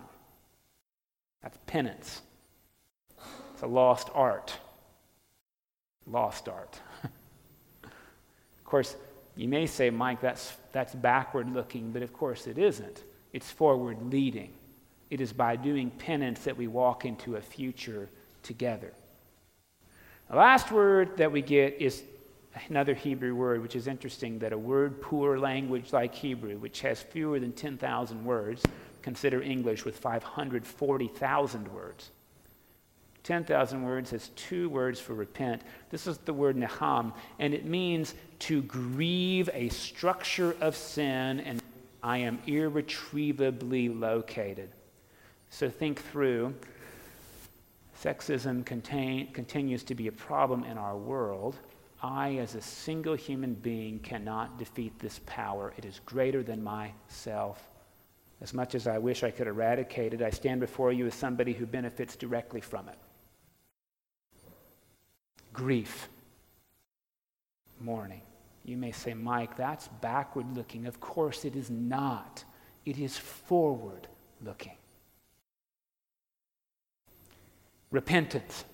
That's 1.44 1.58
penance. 1.68 2.22
It's 3.54 3.62
a 3.62 3.68
lost 3.68 4.10
art. 4.14 4.58
Lost 6.08 6.48
art. 6.48 6.80
of 7.84 8.66
course, 8.66 8.96
you 9.36 9.48
may 9.48 9.66
say, 9.66 9.90
Mike, 9.90 10.22
that's, 10.22 10.54
that's 10.72 10.96
backward 10.96 11.52
looking, 11.52 11.92
but 11.92 12.02
of 12.02 12.14
course 12.14 12.48
it 12.48 12.58
isn't. 12.58 13.04
It's 13.34 13.52
forward 13.52 14.12
leading. 14.12 14.52
It 15.10 15.22
is 15.22 15.34
by 15.34 15.56
doing 15.56 15.92
penance 15.92 16.40
that 16.46 16.58
we 16.58 16.68
walk 16.68 17.06
into 17.06 17.36
a 17.36 17.42
future 17.42 18.10
together. 18.44 18.94
The 20.30 20.38
last 20.38 20.72
word 20.72 21.18
that 21.18 21.32
we 21.32 21.42
get 21.42 21.82
is 21.82 22.04
another 22.70 22.94
Hebrew 22.94 23.36
word, 23.36 23.62
which 23.62 23.76
is 23.76 23.88
interesting 23.88 24.40
that 24.40 24.54
a 24.54 24.58
word 24.58 25.02
poor 25.02 25.38
language 25.38 25.94
like 25.94 26.16
Hebrew, 26.16 26.58
which 26.58 26.82
has 26.82 27.02
fewer 27.02 27.40
than 27.40 27.52
10,000 27.52 28.26
words, 28.26 28.64
consider 29.02 29.42
English 29.42 29.86
with 29.86 29.98
540,000 30.00 31.68
words. 31.68 32.10
10,000 33.26 33.82
words 33.82 34.12
has 34.12 34.30
two 34.36 34.70
words 34.70 35.00
for 35.00 35.16
repent. 35.16 35.64
This 35.90 36.06
is 36.06 36.20
the 36.20 36.34
word 36.34 36.56
naham, 36.56 37.12
and 37.40 37.56
it 37.56 37.66
means 37.66 38.14
to 38.40 38.62
grieve 38.62 39.50
a 39.52 39.70
structure 39.70 40.56
of 40.62 40.76
sin, 40.76 41.40
and 41.40 41.60
I 42.04 42.20
am 42.20 42.38
irretrievably 42.46 43.90
located. 43.90 44.70
So 45.50 45.72
think 45.72 46.04
through. 46.04 46.54
Sexism 48.00 48.64
contain, 48.64 49.34
continues 49.34 49.84
to 49.86 49.96
be 49.96 50.08
a 50.08 50.12
problem 50.12 50.64
in 50.64 50.78
our 50.78 50.96
world. 50.96 51.56
I, 52.04 52.36
as 52.36 52.54
a 52.54 52.62
single 52.62 53.16
human 53.16 53.56
being, 53.56 53.98
cannot 54.02 54.60
defeat 54.60 55.00
this 55.00 55.20
power. 55.26 55.74
It 55.78 55.86
is 55.86 56.00
greater 56.06 56.44
than 56.44 56.64
myself. 56.64 57.68
As 58.42 58.54
much 58.54 58.76
as 58.76 58.86
I 58.86 59.00
wish 59.00 59.24
I 59.24 59.32
could 59.32 59.48
eradicate 59.48 60.14
it, 60.14 60.22
I 60.22 60.30
stand 60.30 60.60
before 60.60 60.94
you 60.94 61.08
as 61.08 61.16
somebody 61.16 61.54
who 61.54 61.66
benefits 61.66 62.16
directly 62.16 62.62
from 62.62 62.88
it 62.88 63.00
grief, 65.56 66.10
mourning. 67.80 68.22
You 68.66 68.78
may 68.78 68.92
say, 68.92 69.14
Mike, 69.14 69.56
that's 69.56 69.88
backward 70.02 70.56
looking. 70.56 70.86
Of 70.86 71.00
course, 71.00 71.46
it 71.46 71.56
is 71.56 71.70
not. 71.70 72.44
It 72.86 73.00
is 73.00 73.18
forward 73.18 74.08
looking. 74.44 74.76
Repentance, 77.92 78.66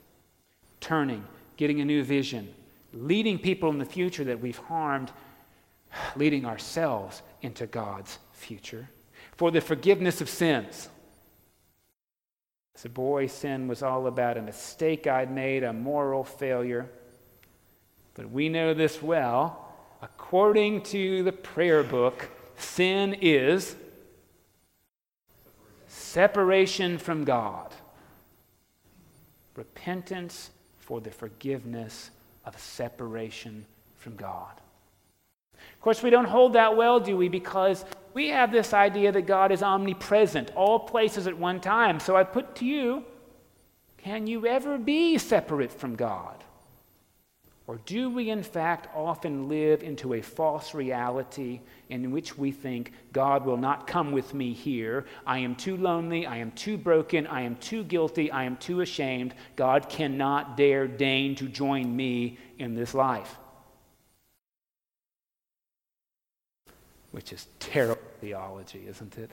turning, 0.80 1.24
getting 1.58 1.82
a 1.82 1.86
new 1.86 2.04
vision, 2.04 2.52
leading 2.94 3.38
people 3.38 3.70
in 3.70 3.78
the 3.78 3.86
future 3.86 4.24
that 4.24 4.40
we've 4.40 4.58
harmed, 4.58 5.12
leading 6.16 6.46
ourselves 6.46 7.22
into 7.42 7.68
God's 7.68 8.18
future. 8.32 8.90
For 9.36 9.52
the 9.52 9.62
forgiveness 9.62 10.22
of 10.22 10.30
sins. 10.30 10.90
As 12.82 12.86
a 12.86 12.90
boy, 12.90 13.28
sin 13.28 13.68
was 13.68 13.84
all 13.84 14.08
about 14.08 14.38
a 14.38 14.42
mistake 14.42 15.06
I'd 15.06 15.30
made, 15.32 15.64
a 15.64 15.72
moral 15.72 16.24
failure. 16.24 16.90
But 18.16 18.32
we 18.32 18.50
know 18.50 18.74
this 18.74 19.04
well. 19.04 19.72
According 20.02 20.82
to 20.86 21.22
the 21.22 21.32
prayer 21.32 21.84
book, 21.84 22.28
sin 22.58 23.18
is 23.22 23.76
separation 25.88 26.98
from 26.98 27.24
God, 27.24 27.72
repentance 29.56 30.50
for 30.80 31.00
the 31.00 31.12
forgiveness 31.12 32.10
of 32.46 32.60
separation 32.60 33.68
from 33.96 34.16
God. 34.16 34.60
Of 35.82 35.84
course, 35.84 36.04
we 36.04 36.12
don't 36.12 36.26
hold 36.26 36.54
that 36.54 36.78
well, 36.78 37.00
do 37.00 37.18
we? 37.18 37.28
Because 37.28 37.86
we 38.14 38.28
have 38.28 38.52
this 38.52 38.72
idea 38.72 39.12
that 39.14 39.24
God 39.24 39.52
is 39.52 39.64
omnipresent, 39.64 40.52
all 40.56 40.78
places 40.78 41.26
at 41.26 41.36
one 41.36 41.60
time. 41.60 42.00
So 42.00 42.16
I 42.16 42.24
put 42.24 42.56
to 42.58 42.66
you 42.66 43.04
can 43.98 44.28
you 44.28 44.46
ever 44.46 44.78
be 44.78 45.18
separate 45.18 45.72
from 45.72 45.96
God? 45.96 46.44
Or 47.66 47.80
do 47.88 48.12
we, 48.12 48.30
in 48.30 48.44
fact, 48.44 48.90
often 48.96 49.50
live 49.50 49.82
into 49.82 50.14
a 50.14 50.22
false 50.22 50.76
reality 50.76 51.62
in 51.90 52.12
which 52.12 52.38
we 52.38 52.52
think 52.52 52.92
God 53.12 53.44
will 53.44 53.58
not 53.58 53.88
come 53.88 54.12
with 54.12 54.36
me 54.36 54.54
here? 54.54 55.06
I 55.26 55.40
am 55.40 55.56
too 55.56 55.78
lonely. 55.78 56.28
I 56.28 56.38
am 56.38 56.52
too 56.52 56.78
broken. 56.78 57.26
I 57.26 57.42
am 57.42 57.56
too 57.56 57.84
guilty. 57.84 58.30
I 58.30 58.44
am 58.44 58.56
too 58.58 58.82
ashamed. 58.82 59.34
God 59.56 59.90
cannot 59.90 60.58
dare 60.58 60.88
deign 60.88 61.34
to 61.38 61.48
join 61.48 61.96
me 61.96 62.38
in 62.60 62.76
this 62.76 62.94
life. 62.94 63.38
Which 67.12 67.34
is 67.34 67.48
terrible 67.60 68.02
theology, 68.20 68.86
isn't 68.88 69.18
it? 69.18 69.32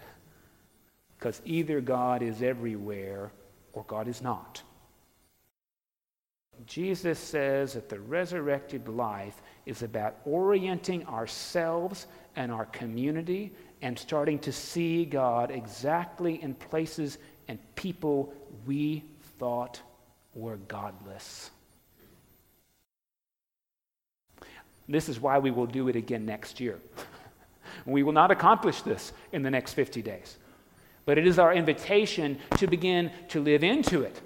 Because 1.18 1.40
either 1.44 1.80
God 1.80 2.22
is 2.22 2.42
everywhere 2.42 3.30
or 3.72 3.84
God 3.84 4.08
is 4.08 4.22
not. 4.22 4.62
Jesus 6.66 7.18
says 7.18 7.74
that 7.74 7.88
the 7.88 8.00
resurrected 8.00 8.88
life 8.88 9.40
is 9.64 9.82
about 9.82 10.16
orienting 10.24 11.06
ourselves 11.06 12.06
and 12.34 12.50
our 12.50 12.66
community 12.66 13.52
and 13.80 13.96
starting 13.98 14.38
to 14.40 14.52
see 14.52 15.04
God 15.04 15.50
exactly 15.50 16.42
in 16.42 16.54
places 16.54 17.18
and 17.46 17.58
people 17.76 18.34
we 18.66 19.04
thought 19.38 19.80
were 20.34 20.56
godless. 20.56 21.50
This 24.88 25.08
is 25.08 25.20
why 25.20 25.38
we 25.38 25.50
will 25.50 25.66
do 25.66 25.88
it 25.88 25.96
again 25.96 26.24
next 26.24 26.60
year. 26.60 26.80
We 27.86 28.02
will 28.02 28.12
not 28.12 28.30
accomplish 28.30 28.82
this 28.82 29.12
in 29.32 29.42
the 29.42 29.50
next 29.50 29.74
50 29.74 30.02
days. 30.02 30.38
But 31.04 31.18
it 31.18 31.26
is 31.26 31.38
our 31.38 31.54
invitation 31.54 32.38
to 32.58 32.66
begin 32.66 33.10
to 33.28 33.40
live 33.40 33.64
into 33.64 34.02
it. 34.02 34.20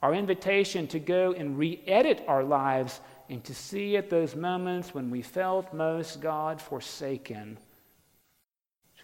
Our 0.00 0.14
invitation 0.14 0.86
to 0.88 1.00
go 1.00 1.32
and 1.32 1.58
re 1.58 1.82
edit 1.86 2.24
our 2.28 2.44
lives 2.44 3.00
and 3.28 3.42
to 3.44 3.54
see 3.54 3.96
at 3.96 4.10
those 4.10 4.34
moments 4.34 4.94
when 4.94 5.10
we 5.10 5.22
felt 5.22 5.74
most 5.74 6.20
God 6.20 6.62
forsaken, 6.62 7.58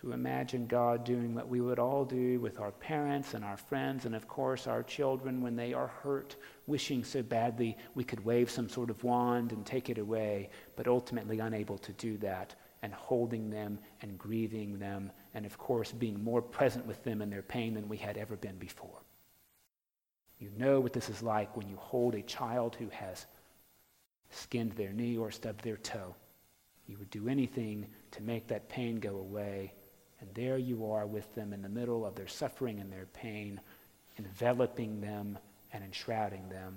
to 0.00 0.12
imagine 0.12 0.66
God 0.66 1.04
doing 1.04 1.34
what 1.34 1.48
we 1.48 1.60
would 1.60 1.78
all 1.78 2.04
do 2.04 2.38
with 2.38 2.60
our 2.60 2.72
parents 2.72 3.34
and 3.34 3.44
our 3.44 3.56
friends 3.56 4.04
and, 4.04 4.14
of 4.14 4.28
course, 4.28 4.66
our 4.66 4.82
children 4.82 5.40
when 5.40 5.56
they 5.56 5.72
are 5.72 5.86
hurt, 5.86 6.36
wishing 6.66 7.02
so 7.02 7.22
badly 7.22 7.76
we 7.94 8.04
could 8.04 8.24
wave 8.24 8.50
some 8.50 8.68
sort 8.68 8.90
of 8.90 9.02
wand 9.02 9.52
and 9.52 9.64
take 9.64 9.90
it 9.90 9.98
away, 9.98 10.50
but 10.76 10.88
ultimately 10.88 11.38
unable 11.38 11.78
to 11.78 11.92
do 11.94 12.16
that, 12.18 12.54
and 12.84 12.92
holding 12.92 13.48
them 13.48 13.78
and 14.02 14.18
grieving 14.18 14.78
them, 14.78 15.10
and, 15.32 15.46
of 15.46 15.56
course, 15.56 15.90
being 15.90 16.22
more 16.22 16.42
present 16.42 16.84
with 16.86 17.02
them 17.02 17.22
in 17.22 17.30
their 17.30 17.40
pain 17.40 17.72
than 17.72 17.88
we 17.88 17.96
had 17.96 18.18
ever 18.18 18.36
been 18.36 18.58
before. 18.58 19.00
You 20.38 20.50
know 20.58 20.80
what 20.80 20.92
this 20.92 21.08
is 21.08 21.22
like 21.22 21.56
when 21.56 21.66
you 21.66 21.76
hold 21.76 22.14
a 22.14 22.20
child 22.20 22.76
who 22.76 22.90
has 22.90 23.24
skinned 24.28 24.72
their 24.72 24.92
knee 24.92 25.16
or 25.16 25.30
stubbed 25.30 25.64
their 25.64 25.78
toe. 25.78 26.14
You 26.86 26.98
would 26.98 27.08
do 27.08 27.26
anything 27.26 27.86
to 28.10 28.22
make 28.22 28.48
that 28.48 28.68
pain 28.68 29.00
go 29.00 29.16
away. 29.16 29.72
And 30.20 30.28
there 30.34 30.58
you 30.58 30.90
are 30.92 31.06
with 31.06 31.34
them 31.34 31.54
in 31.54 31.62
the 31.62 31.70
middle 31.70 32.04
of 32.04 32.14
their 32.14 32.28
suffering 32.28 32.80
and 32.80 32.92
their 32.92 33.06
pain, 33.14 33.62
enveloping 34.18 35.00
them 35.00 35.38
and 35.72 35.82
enshrouding 35.82 36.50
them. 36.50 36.76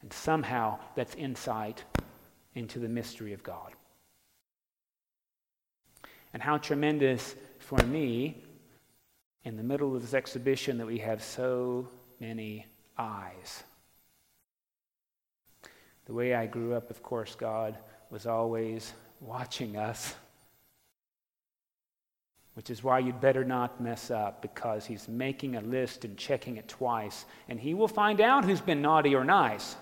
And 0.00 0.12
somehow 0.12 0.80
that's 0.96 1.14
insight 1.14 1.84
into 2.56 2.80
the 2.80 2.88
mystery 2.88 3.32
of 3.32 3.44
God. 3.44 3.72
And 6.32 6.42
how 6.42 6.58
tremendous 6.58 7.34
for 7.58 7.78
me 7.84 8.42
in 9.44 9.56
the 9.56 9.62
middle 9.62 9.94
of 9.94 10.02
this 10.02 10.14
exhibition 10.14 10.78
that 10.78 10.86
we 10.86 10.98
have 10.98 11.22
so 11.22 11.88
many 12.20 12.66
eyes. 12.96 13.64
The 16.06 16.12
way 16.12 16.34
I 16.34 16.46
grew 16.46 16.74
up, 16.74 16.90
of 16.90 17.02
course, 17.02 17.34
God 17.34 17.76
was 18.10 18.26
always 18.26 18.92
watching 19.20 19.76
us, 19.76 20.14
which 22.54 22.70
is 22.70 22.82
why 22.82 22.98
you'd 22.98 23.20
better 23.20 23.44
not 23.44 23.80
mess 23.80 24.10
up 24.10 24.42
because 24.42 24.84
He's 24.84 25.08
making 25.08 25.56
a 25.56 25.60
list 25.60 26.04
and 26.04 26.16
checking 26.16 26.56
it 26.56 26.68
twice, 26.68 27.24
and 27.48 27.58
He 27.58 27.74
will 27.74 27.88
find 27.88 28.20
out 28.20 28.44
who's 28.44 28.60
been 28.60 28.82
naughty 28.82 29.14
or 29.14 29.24
nice. 29.24 29.76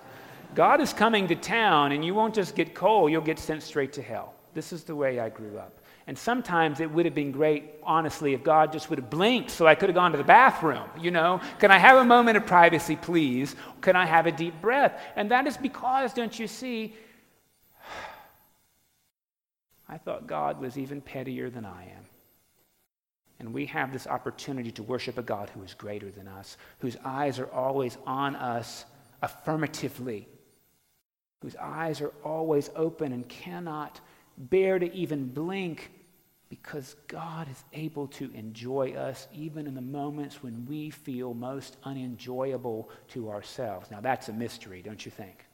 God 0.55 0.81
is 0.81 0.93
coming 0.93 1.27
to 1.29 1.37
town, 1.37 1.93
and 1.93 2.05
you 2.05 2.15
won't 2.15 2.35
just 2.35 2.55
get 2.55 2.75
coal, 2.75 3.09
you'll 3.09 3.23
get 3.23 3.39
sent 3.39 3.63
straight 3.63 3.93
to 3.95 4.03
hell. 4.03 4.35
This 4.53 4.73
is 4.73 4.85
the 4.85 4.97
way 4.97 5.21
I 5.21 5.29
grew 5.29 5.59
up. 5.59 5.80
And 6.11 6.19
sometimes 6.19 6.81
it 6.81 6.91
would 6.91 7.05
have 7.05 7.15
been 7.15 7.31
great, 7.31 7.71
honestly, 7.85 8.35
if 8.35 8.43
God 8.43 8.73
just 8.73 8.91
would 8.91 8.99
have 8.99 9.09
blinked 9.09 9.49
so 9.49 9.69
I 9.69 9.77
could 9.77 9.91
have 9.91 9.95
gone 9.95 10.11
to 10.11 10.19
the 10.19 10.25
bathroom. 10.25 10.89
You 11.01 11.13
know, 11.13 11.41
can 11.61 11.71
I 11.71 11.79
have 11.79 11.99
a 11.99 12.05
moment 12.05 12.37
of 12.37 12.47
privacy, 12.47 12.97
please? 12.97 13.55
Can 13.81 13.95
I 13.95 14.07
have 14.07 14.27
a 14.27 14.33
deep 14.33 14.61
breath? 14.61 15.01
And 15.15 15.31
that 15.31 15.47
is 15.47 15.57
because, 15.57 16.13
don't 16.13 16.37
you 16.37 16.49
see, 16.49 16.97
I 19.89 19.99
thought 19.99 20.27
God 20.27 20.61
was 20.61 20.77
even 20.77 21.01
pettier 21.01 21.49
than 21.49 21.65
I 21.65 21.85
am. 21.85 22.05
And 23.39 23.55
we 23.55 23.67
have 23.67 23.93
this 23.93 24.09
opportunity 24.09 24.73
to 24.73 24.83
worship 24.83 25.17
a 25.17 25.23
God 25.23 25.49
who 25.51 25.63
is 25.63 25.75
greater 25.75 26.11
than 26.11 26.27
us, 26.27 26.57
whose 26.81 26.97
eyes 27.05 27.39
are 27.39 27.53
always 27.53 27.97
on 28.05 28.35
us 28.35 28.85
affirmatively, 29.23 30.27
whose 31.41 31.55
eyes 31.55 32.01
are 32.01 32.13
always 32.25 32.69
open 32.75 33.13
and 33.13 33.29
cannot 33.29 34.01
bear 34.37 34.81
to 34.81 34.93
even 34.93 35.29
blink 35.29 35.93
because 36.51 36.97
God 37.07 37.49
is 37.49 37.65
able 37.73 38.09
to 38.09 38.31
enjoy 38.35 38.93
us 38.95 39.29
even 39.33 39.69
in 39.69 39.75
the 39.75 39.81
moments 39.81 40.43
when 40.43 40.67
we 40.67 40.91
feel 40.91 41.33
most 41.33 41.77
unenjoyable 41.85 42.91
to 43.09 43.31
ourselves. 43.31 43.91
Now, 43.91 44.01
that's 44.01 44.29
a 44.29 44.33
mystery, 44.33 44.83
don't 44.83 45.05
you 45.07 45.13
think? 45.13 45.47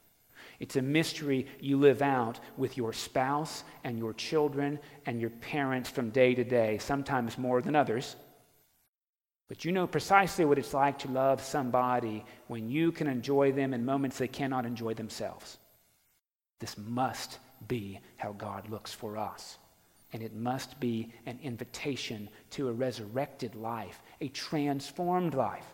It's 0.58 0.76
a 0.76 0.82
mystery 0.82 1.46
you 1.60 1.76
live 1.76 2.00
out 2.00 2.40
with 2.56 2.78
your 2.78 2.94
spouse 2.94 3.62
and 3.84 3.98
your 3.98 4.14
children 4.14 4.78
and 5.04 5.20
your 5.20 5.30
parents 5.30 5.90
from 5.90 6.08
day 6.08 6.34
to 6.34 6.44
day, 6.44 6.78
sometimes 6.78 7.36
more 7.36 7.60
than 7.60 7.76
others. 7.76 8.16
But 9.48 9.66
you 9.66 9.72
know 9.72 9.86
precisely 9.86 10.46
what 10.46 10.58
it's 10.58 10.72
like 10.72 10.98
to 11.00 11.10
love 11.10 11.42
somebody 11.42 12.24
when 12.48 12.70
you 12.70 12.90
can 12.90 13.06
enjoy 13.06 13.52
them 13.52 13.74
in 13.74 13.84
moments 13.84 14.16
they 14.16 14.28
cannot 14.28 14.64
enjoy 14.64 14.94
themselves. 14.94 15.58
This 16.58 16.76
must 16.78 17.38
be 17.68 18.00
how 18.16 18.32
God 18.32 18.70
looks 18.70 18.94
for 18.94 19.18
us. 19.18 19.58
And 20.16 20.24
it 20.24 20.34
must 20.34 20.80
be 20.80 21.12
an 21.26 21.38
invitation 21.42 22.30
to 22.52 22.70
a 22.70 22.72
resurrected 22.72 23.54
life, 23.54 24.00
a 24.22 24.28
transformed 24.28 25.34
life. 25.34 25.66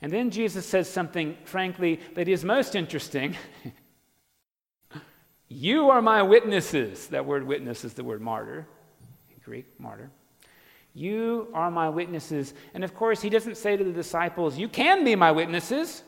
And 0.00 0.10
then 0.10 0.30
Jesus 0.30 0.64
says 0.64 0.88
something, 0.88 1.36
frankly, 1.44 2.00
that 2.14 2.28
is 2.28 2.46
most 2.46 2.74
interesting. 2.74 3.36
you 5.48 5.90
are 5.90 6.00
my 6.00 6.22
witnesses. 6.22 7.08
That 7.08 7.26
word 7.26 7.46
witness 7.46 7.84
is 7.84 7.92
the 7.92 8.04
word 8.04 8.22
martyr, 8.22 8.66
in 9.28 9.36
Greek, 9.44 9.66
martyr. 9.78 10.10
You 10.94 11.48
are 11.52 11.70
my 11.70 11.90
witnesses. 11.90 12.54
And 12.72 12.84
of 12.84 12.94
course, 12.94 13.20
he 13.20 13.28
doesn't 13.28 13.58
say 13.58 13.76
to 13.76 13.84
the 13.84 13.92
disciples, 13.92 14.56
You 14.56 14.70
can 14.70 15.04
be 15.04 15.14
my 15.14 15.30
witnesses. 15.30 16.04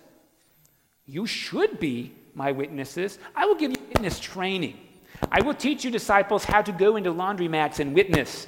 You 1.04 1.26
should 1.26 1.78
be 1.78 2.14
my 2.34 2.52
witnesses. 2.52 3.18
I 3.36 3.44
will 3.44 3.56
give 3.56 3.72
you 3.72 3.82
witness 3.90 4.18
training. 4.18 4.78
I 5.30 5.42
will 5.42 5.54
teach 5.54 5.84
you, 5.84 5.90
disciples, 5.90 6.44
how 6.44 6.62
to 6.62 6.72
go 6.72 6.96
into 6.96 7.12
laundromats 7.12 7.80
and 7.80 7.94
witness. 7.94 8.46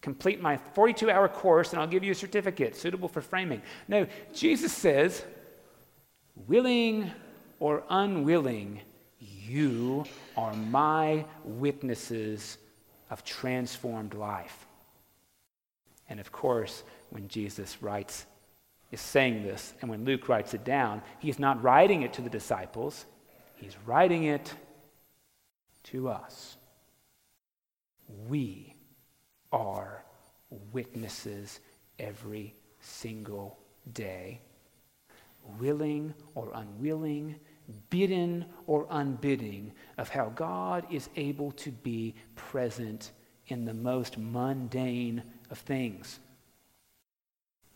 Complete 0.00 0.40
my 0.40 0.56
42 0.56 1.10
hour 1.10 1.28
course, 1.28 1.72
and 1.72 1.80
I'll 1.80 1.88
give 1.88 2.04
you 2.04 2.12
a 2.12 2.14
certificate 2.14 2.76
suitable 2.76 3.08
for 3.08 3.20
framing. 3.20 3.62
No, 3.88 4.06
Jesus 4.32 4.72
says, 4.72 5.24
willing 6.46 7.10
or 7.58 7.82
unwilling, 7.90 8.80
you 9.18 10.04
are 10.36 10.54
my 10.54 11.24
witnesses 11.44 12.58
of 13.10 13.24
transformed 13.24 14.14
life. 14.14 14.66
And 16.08 16.20
of 16.20 16.30
course, 16.32 16.84
when 17.10 17.28
Jesus 17.28 17.82
writes, 17.82 18.26
is 18.90 19.00
saying 19.00 19.42
this, 19.42 19.74
and 19.80 19.90
when 19.90 20.04
Luke 20.04 20.28
writes 20.28 20.54
it 20.54 20.64
down, 20.64 21.02
he's 21.18 21.38
not 21.38 21.62
writing 21.62 22.02
it 22.02 22.12
to 22.14 22.22
the 22.22 22.30
disciples, 22.30 23.04
he's 23.56 23.76
writing 23.84 24.24
it 24.24 24.54
to 25.92 26.08
us. 26.08 26.56
We 28.28 28.74
are 29.52 30.04
witnesses 30.72 31.60
every 31.98 32.54
single 32.80 33.58
day, 33.92 34.40
willing 35.58 36.14
or 36.34 36.50
unwilling, 36.54 37.36
bidden 37.90 38.44
or 38.66 38.86
unbidding, 38.86 39.72
of 39.98 40.08
how 40.08 40.30
God 40.30 40.86
is 40.90 41.08
able 41.16 41.52
to 41.52 41.70
be 41.70 42.14
present 42.34 43.12
in 43.48 43.64
the 43.64 43.74
most 43.74 44.18
mundane 44.18 45.22
of 45.50 45.58
things. 45.58 46.18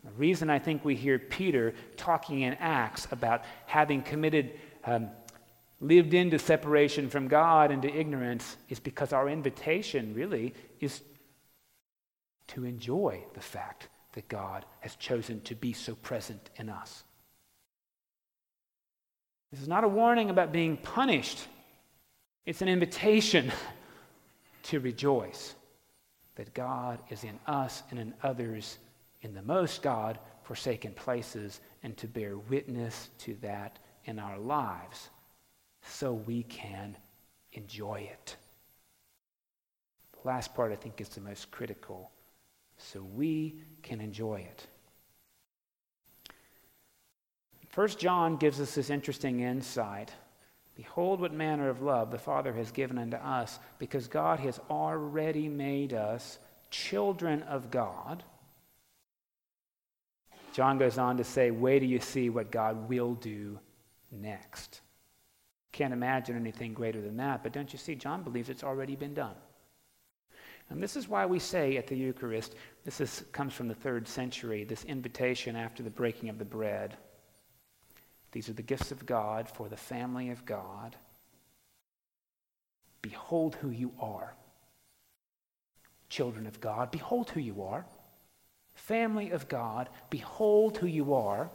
The 0.04 0.10
reason 0.12 0.50
I 0.50 0.58
think 0.58 0.84
we 0.84 0.96
hear 0.96 1.18
Peter 1.18 1.74
talking 1.96 2.40
in 2.40 2.54
Acts 2.54 3.06
about 3.12 3.44
having 3.66 4.02
committed 4.02 4.58
um, 4.84 5.10
lived 5.82 6.14
into 6.14 6.38
separation 6.38 7.10
from 7.10 7.26
God 7.26 7.72
and 7.72 7.82
to 7.82 7.92
ignorance 7.92 8.56
is 8.68 8.78
because 8.78 9.12
our 9.12 9.28
invitation 9.28 10.14
really 10.14 10.54
is 10.80 11.02
to 12.48 12.64
enjoy 12.64 13.22
the 13.34 13.40
fact 13.40 13.88
that 14.12 14.28
God 14.28 14.64
has 14.80 14.94
chosen 14.94 15.40
to 15.42 15.54
be 15.56 15.72
so 15.72 15.96
present 15.96 16.50
in 16.56 16.68
us. 16.68 17.02
This 19.50 19.60
is 19.60 19.68
not 19.68 19.84
a 19.84 19.88
warning 19.88 20.30
about 20.30 20.52
being 20.52 20.76
punished, 20.76 21.46
it's 22.46 22.62
an 22.62 22.68
invitation 22.68 23.52
to 24.64 24.80
rejoice 24.80 25.54
that 26.36 26.54
God 26.54 27.00
is 27.10 27.24
in 27.24 27.38
us 27.46 27.82
and 27.90 27.98
in 27.98 28.14
others 28.22 28.78
in 29.22 29.34
the 29.34 29.42
most 29.42 29.82
God 29.82 30.18
forsaken 30.44 30.92
places 30.92 31.60
and 31.82 31.96
to 31.96 32.06
bear 32.06 32.36
witness 32.38 33.10
to 33.18 33.36
that 33.42 33.78
in 34.04 34.18
our 34.18 34.38
lives 34.38 35.10
so 35.82 36.12
we 36.12 36.44
can 36.44 36.96
enjoy 37.52 38.08
it. 38.10 38.36
The 40.22 40.28
last 40.28 40.54
part, 40.54 40.72
I 40.72 40.76
think, 40.76 41.00
is 41.00 41.08
the 41.08 41.20
most 41.20 41.50
critical. 41.50 42.10
So 42.78 43.02
we 43.02 43.56
can 43.82 44.00
enjoy 44.00 44.36
it. 44.36 44.66
First 47.68 47.98
John 47.98 48.36
gives 48.36 48.60
us 48.60 48.74
this 48.74 48.90
interesting 48.90 49.40
insight. 49.40 50.12
Behold, 50.76 51.20
what 51.20 51.32
manner 51.32 51.68
of 51.68 51.82
love 51.82 52.10
the 52.10 52.18
Father 52.18 52.52
has 52.52 52.70
given 52.70 52.98
unto 52.98 53.16
us, 53.16 53.58
because 53.78 54.08
God 54.08 54.40
has 54.40 54.60
already 54.70 55.48
made 55.48 55.92
us 55.92 56.38
children 56.70 57.42
of 57.42 57.70
God. 57.70 58.22
John 60.52 60.78
goes 60.78 60.98
on 60.98 61.16
to 61.16 61.24
say, 61.24 61.50
Wait 61.50 61.80
till 61.80 61.88
you 61.88 62.00
see 62.00 62.28
what 62.30 62.50
God 62.50 62.88
will 62.88 63.14
do 63.14 63.58
next. 64.10 64.80
Can't 65.72 65.94
imagine 65.94 66.36
anything 66.36 66.74
greater 66.74 67.00
than 67.00 67.16
that, 67.16 67.42
but 67.42 67.52
don't 67.52 67.72
you 67.72 67.78
see, 67.78 67.94
John 67.94 68.22
believes 68.22 68.50
it's 68.50 68.64
already 68.64 68.94
been 68.94 69.14
done. 69.14 69.34
And 70.68 70.82
this 70.82 70.96
is 70.96 71.08
why 71.08 71.26
we 71.26 71.38
say 71.38 71.76
at 71.76 71.86
the 71.86 71.96
Eucharist, 71.96 72.54
this 72.84 73.00
is, 73.00 73.24
comes 73.32 73.52
from 73.52 73.68
the 73.68 73.74
third 73.74 74.06
century, 74.06 74.64
this 74.64 74.84
invitation 74.84 75.56
after 75.56 75.82
the 75.82 75.90
breaking 75.90 76.28
of 76.28 76.38
the 76.38 76.44
bread. 76.44 76.96
These 78.32 78.48
are 78.48 78.54
the 78.54 78.62
gifts 78.62 78.92
of 78.92 79.04
God 79.04 79.48
for 79.48 79.68
the 79.68 79.76
family 79.76 80.30
of 80.30 80.44
God. 80.46 80.96
Behold 83.02 83.56
who 83.56 83.70
you 83.70 83.92
are. 84.00 84.34
Children 86.08 86.46
of 86.46 86.60
God, 86.60 86.90
behold 86.90 87.30
who 87.30 87.40
you 87.40 87.62
are. 87.62 87.84
Family 88.74 89.30
of 89.30 89.48
God, 89.48 89.88
behold 90.08 90.78
who 90.78 90.86
you 90.86 91.14
are. 91.14 91.50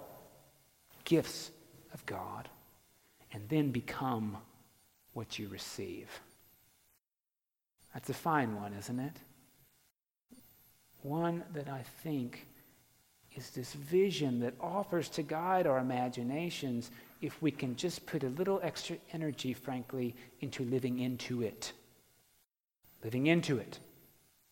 Gifts 1.06 1.52
of 1.94 2.06
God. 2.06 2.50
And 3.34 3.48
then 3.50 3.72
become 3.72 4.38
what 5.14 5.38
you 5.38 5.48
receive. 5.50 6.08
That's 7.94 8.10
a 8.10 8.14
fine 8.14 8.56
one, 8.56 8.74
isn't 8.74 9.00
it? 9.00 9.14
One 11.02 11.44
that 11.54 11.68
I 11.68 11.84
think 12.04 12.48
is 13.36 13.52
this 13.52 13.74
vision 13.74 14.40
that 14.40 14.54
offers 14.60 15.10
to 15.10 15.24
guide 15.24 15.68
our 15.68 15.78
imaginations 15.78 16.92
if 17.22 17.42
we 17.42 17.52
can 17.52 17.76
just 17.76 18.06
put 18.06 18.24
a 18.24 18.30
little 18.30 18.60
extra 18.64 18.98
energy, 19.14 19.54
frankly, 19.54 20.16
into 20.42 20.64
living 20.66 21.00
into 21.00 21.42
it. 21.42 21.72
Living 23.04 23.28
into 23.28 23.58
it. 23.58 23.80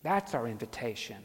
That's 0.03 0.33
our 0.33 0.47
invitation. 0.47 1.17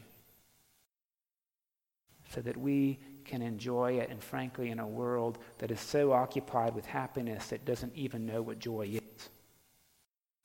So 2.34 2.40
that 2.40 2.56
we 2.56 2.98
can 3.30 3.42
enjoy 3.42 3.92
it, 3.92 4.10
and 4.10 4.20
frankly, 4.20 4.70
in 4.70 4.80
a 4.80 4.86
world 4.86 5.38
that 5.58 5.70
is 5.70 5.78
so 5.78 6.12
occupied 6.12 6.74
with 6.74 6.84
happiness 6.84 7.46
that 7.46 7.64
doesn't 7.64 7.94
even 7.94 8.26
know 8.26 8.42
what 8.42 8.58
joy 8.58 8.88
is. 8.92 9.28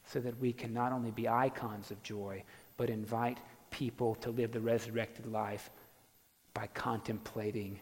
So 0.08 0.20
that 0.20 0.40
we 0.40 0.54
can 0.54 0.72
not 0.72 0.92
only 0.92 1.10
be 1.10 1.28
icons 1.28 1.90
of 1.90 2.02
joy, 2.04 2.44
but 2.78 2.92
invite 2.92 3.40
people 3.72 4.14
to 4.16 4.30
live 4.30 4.52
the 4.52 4.60
resurrected 4.60 5.26
life 5.26 5.72
by 6.54 6.68
contemplating 6.68 7.80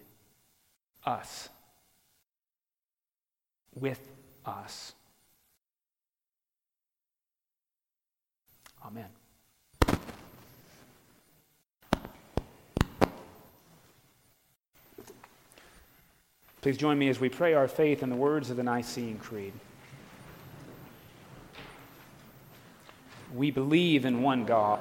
us, 1.05 1.49
with 3.75 3.99
us. 4.45 4.93
Amen. 8.85 9.22
Please 16.63 16.77
join 16.77 16.97
me 16.97 17.09
as 17.09 17.19
we 17.19 17.27
pray 17.27 17.55
our 17.55 17.67
faith 17.67 18.03
in 18.03 18.09
the 18.09 18.15
words 18.15 18.49
of 18.49 18.55
the 18.55 18.63
Nicene 18.63 19.17
Creed. 19.17 19.51
We 23.35 23.51
believe 23.51 24.05
in 24.05 24.21
one 24.21 24.45
God 24.45 24.79